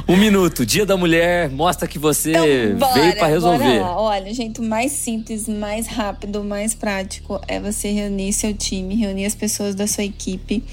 um 0.07 0.17
minuto. 0.17 0.65
Dia 0.65 0.85
da 0.85 0.97
Mulher, 0.97 1.49
mostra 1.49 1.87
que 1.87 1.97
você 1.97 2.31
Então, 2.31 2.79
bora, 2.79 2.93
veio 3.01 3.15
para 3.15 3.27
resolver. 3.27 3.79
bora 3.79 3.81
lá. 3.81 4.01
Olha, 4.01 4.29
o 4.29 4.33
jeito 4.35 4.61
mais 4.61 4.91
simples, 4.91 5.47
mais 5.47 5.87
rápido, 5.87 6.43
mais 6.43 6.73
prático 6.73 7.39
é 7.47 7.57
você 7.59 7.89
reunir 7.89 8.33
seu 8.33 8.53
time, 8.53 8.95
reunir 8.95 9.25
as 9.25 9.35
pessoas 9.35 9.73
da 9.73 9.87
sua 9.87 10.03
equipe. 10.03 10.63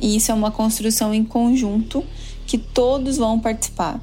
E 0.00 0.16
isso 0.16 0.30
é 0.30 0.34
uma 0.34 0.50
construção 0.50 1.12
em 1.12 1.24
conjunto 1.24 2.02
que 2.46 2.56
todos 2.56 3.18
vão 3.18 3.38
participar. 3.38 4.00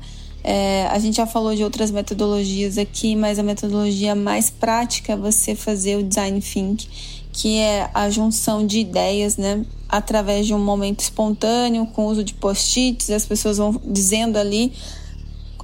É, 0.48 0.86
a 0.92 1.00
gente 1.00 1.16
já 1.18 1.26
falou 1.26 1.56
de 1.56 1.64
outras 1.64 1.90
metodologias 1.90 2.78
aqui, 2.78 3.16
mas 3.16 3.40
a 3.40 3.44
metodologia 3.44 4.14
mais 4.14 4.48
prática 4.52 5.14
é 5.14 5.16
você 5.16 5.56
fazer 5.56 5.98
o 5.98 6.04
design 6.04 6.40
think, 6.40 6.88
que 7.34 7.58
é 7.58 7.90
a 7.92 8.12
junção 8.12 8.64
de 8.64 8.78
ideias, 8.78 9.38
né? 9.38 9.66
Através 9.90 10.46
de 10.46 10.54
um 10.54 10.60
momento 10.60 11.00
espontâneo, 11.00 11.88
com 11.88 12.06
uso 12.06 12.24
de 12.24 12.36
post-its, 12.36 13.10
as 13.10 13.26
pessoas 13.26 13.58
vão 13.58 13.82
dizendo 13.84 14.38
ali 14.38 14.72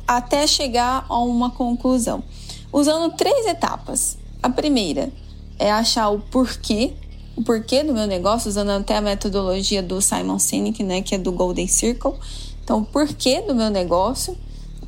até 0.07 0.47
chegar 0.47 1.05
a 1.07 1.19
uma 1.19 1.51
conclusão. 1.51 2.23
Usando 2.73 3.15
três 3.15 3.45
etapas. 3.45 4.17
A 4.41 4.49
primeira 4.49 5.11
é 5.59 5.71
achar 5.71 6.09
o 6.09 6.17
porquê, 6.19 6.93
o 7.35 7.43
porquê 7.43 7.83
do 7.83 7.93
meu 7.93 8.07
negócio, 8.07 8.49
usando 8.49 8.71
até 8.71 8.97
a 8.97 9.01
metodologia 9.01 9.83
do 9.83 10.01
Simon 10.01 10.39
Sinek, 10.39 10.83
né, 10.83 11.03
que 11.03 11.13
é 11.13 11.19
do 11.19 11.31
Golden 11.31 11.67
Circle. 11.67 12.13
Então, 12.63 12.79
o 12.79 12.85
porquê 12.85 13.41
do 13.41 13.53
meu 13.53 13.69
negócio. 13.69 14.35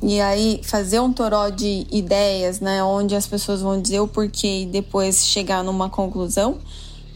E 0.06 0.20
aí, 0.20 0.60
fazer 0.62 1.00
um 1.00 1.10
toró 1.10 1.48
de 1.48 1.86
ideias, 1.90 2.60
né, 2.60 2.84
onde 2.84 3.16
as 3.16 3.26
pessoas 3.26 3.62
vão 3.62 3.80
dizer 3.80 4.00
o 4.00 4.06
porquê 4.06 4.60
e 4.62 4.66
depois 4.66 5.26
chegar 5.26 5.64
numa 5.64 5.88
conclusão. 5.88 6.58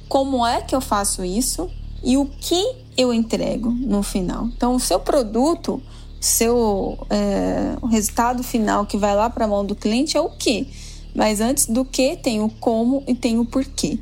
Como 0.09 0.45
é 0.47 0.63
que 0.63 0.75
eu 0.75 0.81
faço 0.81 1.23
isso? 1.23 1.71
E 2.03 2.17
o 2.17 2.25
que 2.25 2.77
eu 2.97 3.13
entrego 3.13 3.71
no 3.71 4.03
final. 4.03 4.47
Então, 4.47 4.75
o 4.75 4.81
seu 4.81 4.99
produto, 4.99 5.83
seu 6.19 6.97
é, 7.11 7.77
o 7.83 7.87
resultado 7.87 8.43
final 8.43 8.87
que 8.87 8.97
vai 8.97 9.15
lá 9.15 9.29
para 9.29 9.45
a 9.45 9.49
mão 9.49 9.67
do 9.67 9.75
cliente 9.75 10.17
é 10.17 10.21
o 10.21 10.31
que. 10.31 10.67
Mas 11.15 11.43
antes 11.43 11.67
do 11.67 11.85
que 11.85 12.17
tem 12.17 12.41
o 12.41 12.49
como 12.49 13.03
e 13.07 13.15
tem 13.15 13.39
o 13.39 13.45
porquê. 13.45 13.99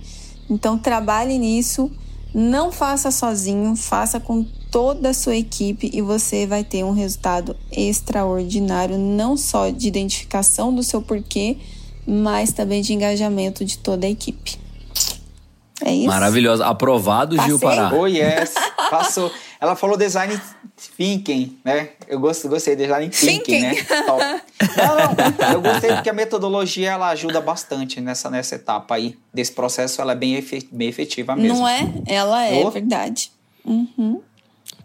Então 0.49 0.79
trabalhe 0.79 1.39
nisso, 1.39 1.91
não 2.33 2.71
faça 2.71 3.11
sozinho, 3.11 3.75
faça 3.75 4.21
com 4.21 4.47
toda 4.77 5.09
a 5.09 5.15
sua 5.15 5.35
equipe 5.35 5.91
e 5.91 6.03
você 6.03 6.47
vai 6.47 6.63
ter 6.63 6.85
um 6.85 6.93
resultado 6.93 7.57
extraordinário, 7.73 8.99
não 8.99 9.35
só 9.35 9.71
de 9.71 9.89
identificação 9.89 10.75
do 10.75 10.83
seu 10.83 11.01
porquê, 11.01 11.57
mas 12.07 12.53
também 12.53 12.83
de 12.83 12.93
engajamento 12.93 13.65
de 13.65 13.79
toda 13.79 14.07
a 14.07 14.11
equipe. 14.11 14.59
É 15.83 15.95
isso? 15.95 16.07
Maravilhosa. 16.09 16.67
Aprovado, 16.67 17.41
Gil 17.43 17.59
Passei? 17.59 17.83
Pará. 17.85 17.97
Oh, 17.97 18.07
yes. 18.07 18.53
Passou. 18.91 19.33
Ela 19.59 19.75
falou 19.75 19.97
design 19.97 20.39
thinking, 20.95 21.57
né? 21.65 21.89
Eu 22.07 22.21
gosto, 22.21 22.47
gostei, 22.47 22.77
design 22.77 23.09
thinking, 23.09 23.43
Thinking. 23.43 23.61
né? 23.63 23.75
Top. 24.05 24.23
Não, 24.77 24.97
não, 24.97 25.53
eu 25.55 25.63
gostei 25.63 25.91
porque 25.95 26.11
a 26.11 26.13
metodologia 26.13 26.91
ela 26.91 27.09
ajuda 27.09 27.41
bastante 27.41 27.99
nessa, 27.99 28.29
nessa 28.29 28.57
etapa 28.57 28.95
aí. 28.97 29.17
Desse 29.33 29.53
processo, 29.53 30.03
ela 30.03 30.13
é 30.13 30.17
bem, 30.17 30.35
efe- 30.35 30.69
bem 30.71 30.89
efetiva 30.89 31.35
mesmo. 31.35 31.61
Não 31.61 31.67
é? 31.67 31.91
Ela 32.07 32.45
é, 32.45 32.63
Oh. 32.63 32.71
verdade. 32.71 33.31
Uhum. 33.65 34.21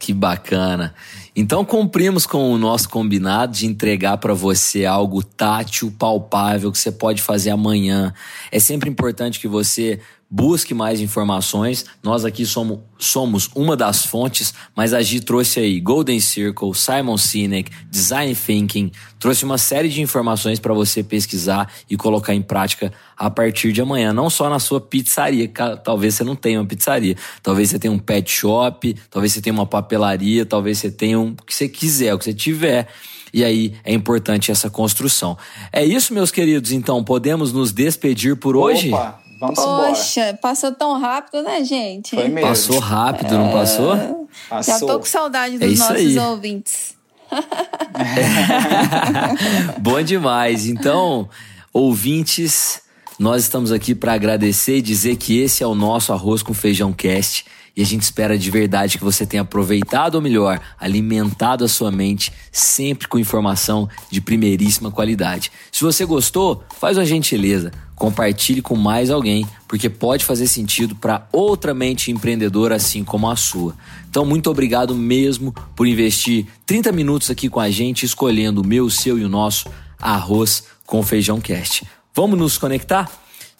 Que 0.01 0.13
bacana. 0.13 0.95
Então 1.35 1.63
cumprimos 1.63 2.25
com 2.25 2.51
o 2.51 2.57
nosso 2.57 2.89
combinado 2.89 3.53
de 3.53 3.65
entregar 3.65 4.17
para 4.17 4.33
você 4.33 4.85
algo 4.85 5.23
tátil, 5.23 5.93
palpável 5.97 6.71
que 6.71 6.77
você 6.77 6.91
pode 6.91 7.21
fazer 7.21 7.51
amanhã. 7.51 8.13
É 8.51 8.59
sempre 8.59 8.89
importante 8.89 9.39
que 9.39 9.47
você 9.47 9.99
busque 10.33 10.73
mais 10.73 11.01
informações. 11.01 11.85
Nós 12.01 12.23
aqui 12.23 12.45
somos, 12.45 12.79
somos 12.97 13.49
uma 13.53 13.75
das 13.75 14.05
fontes, 14.05 14.53
mas 14.73 14.93
a 14.93 15.01
Gi 15.01 15.19
trouxe 15.19 15.59
aí 15.59 15.77
Golden 15.81 16.21
Circle, 16.21 16.73
Simon 16.73 17.17
Sinek, 17.17 17.69
Design 17.89 18.33
Thinking, 18.33 18.91
trouxe 19.19 19.43
uma 19.43 19.57
série 19.57 19.89
de 19.89 20.01
informações 20.01 20.57
para 20.57 20.73
você 20.73 21.03
pesquisar 21.03 21.69
e 21.89 21.97
colocar 21.97 22.33
em 22.33 22.41
prática 22.41 22.93
a 23.17 23.29
partir 23.29 23.73
de 23.73 23.81
amanhã, 23.81 24.13
não 24.13 24.29
só 24.29 24.49
na 24.49 24.57
sua 24.57 24.79
pizzaria, 24.81 25.47
ca- 25.49 25.75
talvez 25.77 26.15
você 26.15 26.23
não 26.23 26.35
tenha 26.35 26.59
uma 26.59 26.65
pizzaria, 26.65 27.15
talvez 27.43 27.69
você 27.69 27.77
tenha 27.77 27.91
um 27.93 27.99
pet 27.99 28.31
shop, 28.31 28.95
talvez 29.11 29.33
você 29.33 29.41
tenha 29.41 29.53
uma 29.53 29.65
papelaria, 29.65 30.43
talvez 30.45 30.79
você 30.79 30.89
tenha 30.89 31.19
um, 31.21 31.29
o 31.31 31.45
que 31.45 31.55
você 31.55 31.69
quiser, 31.69 32.13
o 32.13 32.17
que 32.19 32.25
você 32.25 32.33
tiver. 32.33 32.87
E 33.33 33.43
aí 33.45 33.73
é 33.85 33.93
importante 33.93 34.51
essa 34.51 34.69
construção. 34.69 35.37
É 35.71 35.85
isso, 35.85 36.13
meus 36.13 36.31
queridos. 36.31 36.71
Então, 36.73 37.01
podemos 37.03 37.53
nos 37.53 37.71
despedir 37.71 38.35
por 38.35 38.57
hoje? 38.57 38.89
Opa, 38.93 39.19
vamos 39.39 39.57
embora. 39.59 39.87
Poxa, 39.89 40.37
passou 40.41 40.71
tão 40.73 40.99
rápido, 40.99 41.41
né, 41.41 41.63
gente? 41.63 42.13
Foi 42.15 42.27
mesmo. 42.27 42.49
Passou 42.49 42.79
rápido, 42.79 43.37
não 43.37 43.49
passou? 43.51 43.95
Já 43.95 44.15
Passou. 44.49 44.87
tô 44.87 44.99
com 44.99 45.05
saudade 45.05 45.55
É 45.55 45.59
dos 45.59 45.71
isso 45.71 45.81
nossos 45.83 45.95
aí. 45.97 46.19
ouvintes. 46.19 46.93
Bom 49.79 50.01
demais. 50.01 50.67
Então, 50.67 51.29
ouvintes, 51.73 52.81
nós 53.17 53.43
estamos 53.43 53.71
aqui 53.71 53.95
para 53.95 54.13
agradecer 54.13 54.77
e 54.77 54.81
dizer 54.81 55.15
que 55.15 55.39
esse 55.39 55.63
é 55.63 55.67
o 55.67 55.75
nosso 55.75 56.13
Arroz 56.13 56.43
com 56.43 56.53
Feijão 56.53 56.93
Cast. 56.93 57.45
E 57.75 57.81
a 57.81 57.85
gente 57.85 58.03
espera 58.03 58.37
de 58.37 58.51
verdade 58.51 58.97
que 58.97 59.03
você 59.03 59.25
tenha 59.25 59.43
aproveitado, 59.43 60.15
ou 60.15 60.21
melhor, 60.21 60.59
alimentado 60.79 61.63
a 61.63 61.67
sua 61.67 61.91
mente 61.91 62.31
sempre 62.51 63.07
com 63.07 63.17
informação 63.17 63.87
de 64.09 64.19
primeiríssima 64.19 64.91
qualidade. 64.91 65.51
Se 65.71 65.81
você 65.81 66.05
gostou, 66.05 66.63
faz 66.79 66.97
uma 66.97 67.05
gentileza, 67.05 67.71
compartilhe 67.95 68.61
com 68.61 68.75
mais 68.75 69.09
alguém, 69.09 69.45
porque 69.67 69.89
pode 69.89 70.25
fazer 70.25 70.47
sentido 70.47 70.95
para 70.95 71.27
outra 71.31 71.73
mente 71.73 72.11
empreendedora 72.11 72.75
assim 72.75 73.03
como 73.03 73.29
a 73.29 73.35
sua. 73.35 73.75
Então, 74.09 74.25
muito 74.25 74.49
obrigado 74.49 74.93
mesmo 74.93 75.53
por 75.75 75.87
investir 75.87 76.47
30 76.65 76.91
minutos 76.91 77.29
aqui 77.29 77.47
com 77.47 77.59
a 77.59 77.69
gente, 77.69 78.05
escolhendo 78.05 78.61
o 78.61 78.67
meu, 78.67 78.85
o 78.85 78.91
seu 78.91 79.17
e 79.17 79.23
o 79.23 79.29
nosso 79.29 79.69
arroz 79.99 80.63
com 80.85 81.01
feijão 81.03 81.39
cast. 81.39 81.85
Vamos 82.13 82.37
nos 82.37 82.57
conectar? 82.57 83.09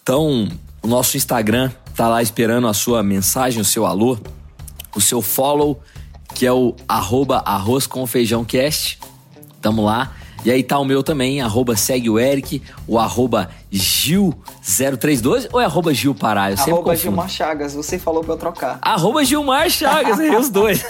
Então, 0.02 0.48
o 0.82 0.88
nosso 0.88 1.16
Instagram 1.16 1.70
tá 1.94 2.08
lá 2.08 2.22
esperando 2.22 2.66
a 2.66 2.74
sua 2.74 3.02
mensagem, 3.02 3.60
o 3.60 3.64
seu 3.64 3.86
alô, 3.86 4.18
o 4.94 5.00
seu 5.00 5.20
follow, 5.22 5.80
que 6.34 6.46
é 6.46 6.52
o 6.52 6.74
arroba 6.88 7.38
arroz 7.38 7.86
com 7.86 8.06
feijão 8.06 8.44
cast. 8.44 8.98
Tamo 9.60 9.84
lá. 9.84 10.12
E 10.44 10.50
aí 10.50 10.62
tá 10.62 10.78
o 10.78 10.84
meu 10.84 11.02
também, 11.04 11.40
arroba 11.40 11.76
segue 11.76 12.10
o 12.10 12.18
Eric, 12.18 12.60
o 12.86 12.98
arroba 12.98 13.48
Gil032 13.72 15.48
ou 15.52 15.60
é 15.60 15.64
arroba 15.64 15.94
Gil 15.94 16.14
Pará? 16.14 16.50
Eu 16.50 16.56
sempre 16.56 16.72
Arroba 16.72 16.90
confundo. 16.90 17.00
Gilmar 17.02 17.28
Chagas, 17.28 17.74
você 17.74 17.98
falou 17.98 18.24
pra 18.24 18.34
eu 18.34 18.38
trocar. 18.38 18.78
Arroba 18.82 19.24
Gilmar 19.24 19.70
Chagas, 19.70 20.18
aí 20.18 20.34
os 20.34 20.48
dois. 20.50 20.84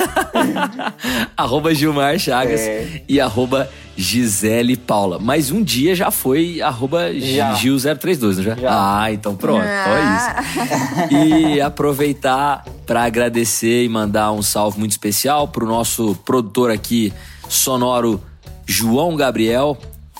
arroba 1.36 1.74
Gilmar 1.74 2.18
Chagas 2.18 2.60
É. 2.60 3.02
e 3.08 3.20
arroba 3.20 3.68
Gisele 3.96 4.76
Paula. 4.76 5.18
Mas 5.18 5.50
um 5.50 5.62
dia 5.62 5.94
já 5.94 6.10
foi 6.10 6.62
arroba 6.62 7.12
Já. 7.14 7.54
Gil032, 7.54 8.36
não 8.36 8.42
já? 8.42 8.54
Já. 8.54 8.70
Ah, 9.02 9.12
então 9.12 9.36
pronto, 9.36 9.64
Ah. 9.66 9.84
olha 9.88 11.06
isso. 11.12 11.14
E 11.54 11.60
aproveitar 11.60 12.64
para 12.86 13.04
agradecer 13.04 13.84
e 13.84 13.88
mandar 13.88 14.32
um 14.32 14.42
salve 14.42 14.78
muito 14.78 14.92
especial 14.92 15.46
pro 15.48 15.66
nosso 15.66 16.14
produtor 16.24 16.70
aqui, 16.70 17.12
sonoro 17.48 18.20
João 18.66 19.16
Gabriel, 19.16 19.76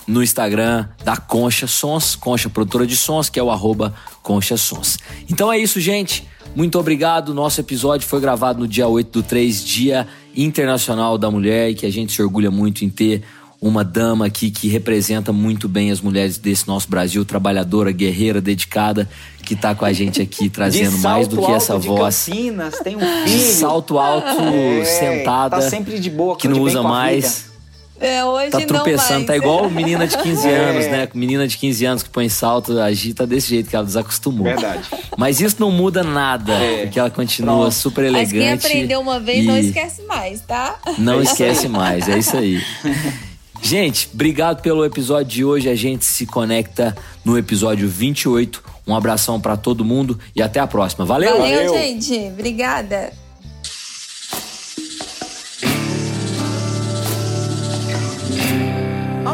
no 0.07 0.21
Instagram 0.21 0.87
da 1.03 1.15
Concha 1.17 1.65
Sons, 1.67 2.15
Concha 2.15 2.49
Produtora 2.49 2.85
de 2.85 2.95
Sons, 2.95 3.29
que 3.29 3.39
é 3.39 3.43
o 3.43 3.49
arroba 3.49 3.93
Concha 4.21 4.57
Sons. 4.57 4.97
Então 5.29 5.51
é 5.51 5.57
isso, 5.57 5.79
gente. 5.79 6.27
Muito 6.55 6.77
obrigado. 6.77 7.33
Nosso 7.33 7.59
episódio 7.61 8.07
foi 8.07 8.19
gravado 8.19 8.59
no 8.59 8.67
dia 8.67 8.87
8 8.87 9.09
do 9.11 9.23
3, 9.23 9.63
Dia 9.65 10.07
Internacional 10.35 11.17
da 11.17 11.31
Mulher, 11.31 11.69
e 11.71 11.75
que 11.75 11.85
a 11.85 11.91
gente 11.91 12.13
se 12.13 12.21
orgulha 12.21 12.51
muito 12.51 12.83
em 12.85 12.89
ter 12.89 13.23
uma 13.61 13.81
dama 13.83 14.25
aqui 14.25 14.51
que 14.51 14.67
representa 14.67 15.31
muito 15.31 15.69
bem 15.69 15.89
as 15.89 16.01
mulheres 16.01 16.37
desse 16.37 16.67
nosso 16.67 16.89
Brasil, 16.89 17.23
trabalhadora, 17.23 17.93
guerreira, 17.93 18.41
dedicada, 18.41 19.09
que 19.45 19.55
tá 19.55 19.73
com 19.73 19.85
a 19.85 19.93
gente 19.93 20.21
aqui 20.21 20.49
trazendo 20.51 20.97
de 20.97 21.01
mais 21.01 21.29
do 21.29 21.41
que 21.41 21.49
essa 21.49 21.73
alto 21.73 21.81
de 21.83 21.87
voz. 21.87 22.25
Campinas, 22.25 22.77
tem 22.79 22.97
um 22.97 22.99
De 22.99 23.31
filho. 23.31 23.53
salto 23.53 23.97
alto, 23.97 24.41
É, 24.41 24.83
sentada. 24.83 25.55
Tá 25.55 25.69
sempre 25.69 25.97
de 25.97 26.09
boa, 26.09 26.35
que 26.35 26.47
de 26.47 26.53
não 26.53 26.61
usa 26.61 26.83
mais. 26.83 27.52
É, 28.01 28.25
hoje 28.25 28.49
Tá 28.49 28.59
não 28.59 28.65
tropeçando, 28.67 29.13
mais. 29.13 29.27
tá 29.27 29.37
igual 29.37 29.69
menina 29.69 30.05
de 30.05 30.17
15 30.17 30.45
É. 30.49 30.55
anos, 30.57 30.85
né? 30.87 31.07
Menina 31.13 31.47
de 31.47 31.57
15 31.57 31.85
anos 31.85 32.03
que 32.03 32.09
põe 32.09 32.27
salto, 32.27 32.77
agita 32.79 33.25
desse 33.25 33.47
jeito 33.49 33.69
que 33.69 33.75
ela 33.75 33.85
desacostumou. 33.85 34.43
Verdade. 34.43 34.83
Mas 35.17 35.39
isso 35.39 35.55
não 35.59 35.71
muda 35.71 36.03
nada, 36.03 36.53
É. 36.53 36.83
porque 36.83 36.99
ela 36.99 37.09
continua 37.09 37.55
Pronto. 37.61 37.71
super 37.71 38.11
Mas 38.11 38.31
quem 38.31 38.41
elegante. 38.41 38.65
aprendeu 38.67 38.99
uma 38.99 39.19
vez 39.19 39.43
e 39.43 39.47
não 39.47 39.57
esquece 39.57 40.01
mais, 40.03 40.41
tá? 40.41 40.75
Não 40.97 41.21
esquece 41.21 41.67
mais, 41.69 42.09
é 42.09 42.17
isso 42.17 42.35
aí. 42.35 42.61
Gente, 43.61 44.09
obrigado 44.13 44.61
pelo 44.61 44.83
episódio 44.83 45.25
de 45.31 45.45
hoje. 45.45 45.69
A 45.69 45.75
gente 45.75 46.03
se 46.03 46.25
conecta 46.25 46.93
no 47.23 47.37
episódio 47.37 47.87
28. 47.87 48.61
Um 48.85 48.93
abração 48.93 49.39
pra 49.39 49.55
todo 49.55 49.85
mundo 49.85 50.19
e 50.35 50.41
até 50.41 50.59
a 50.59 50.67
próxima. 50.67 51.05
Valeu! 51.05 51.37
Valeu, 51.37 51.67
Valeu. 51.67 51.73
gente. 51.73 52.13
Obrigada. 52.33 53.13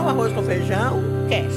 Arroz 0.09 0.33
com 0.33 0.43
feijão, 0.43 1.01
cast. 1.29 1.48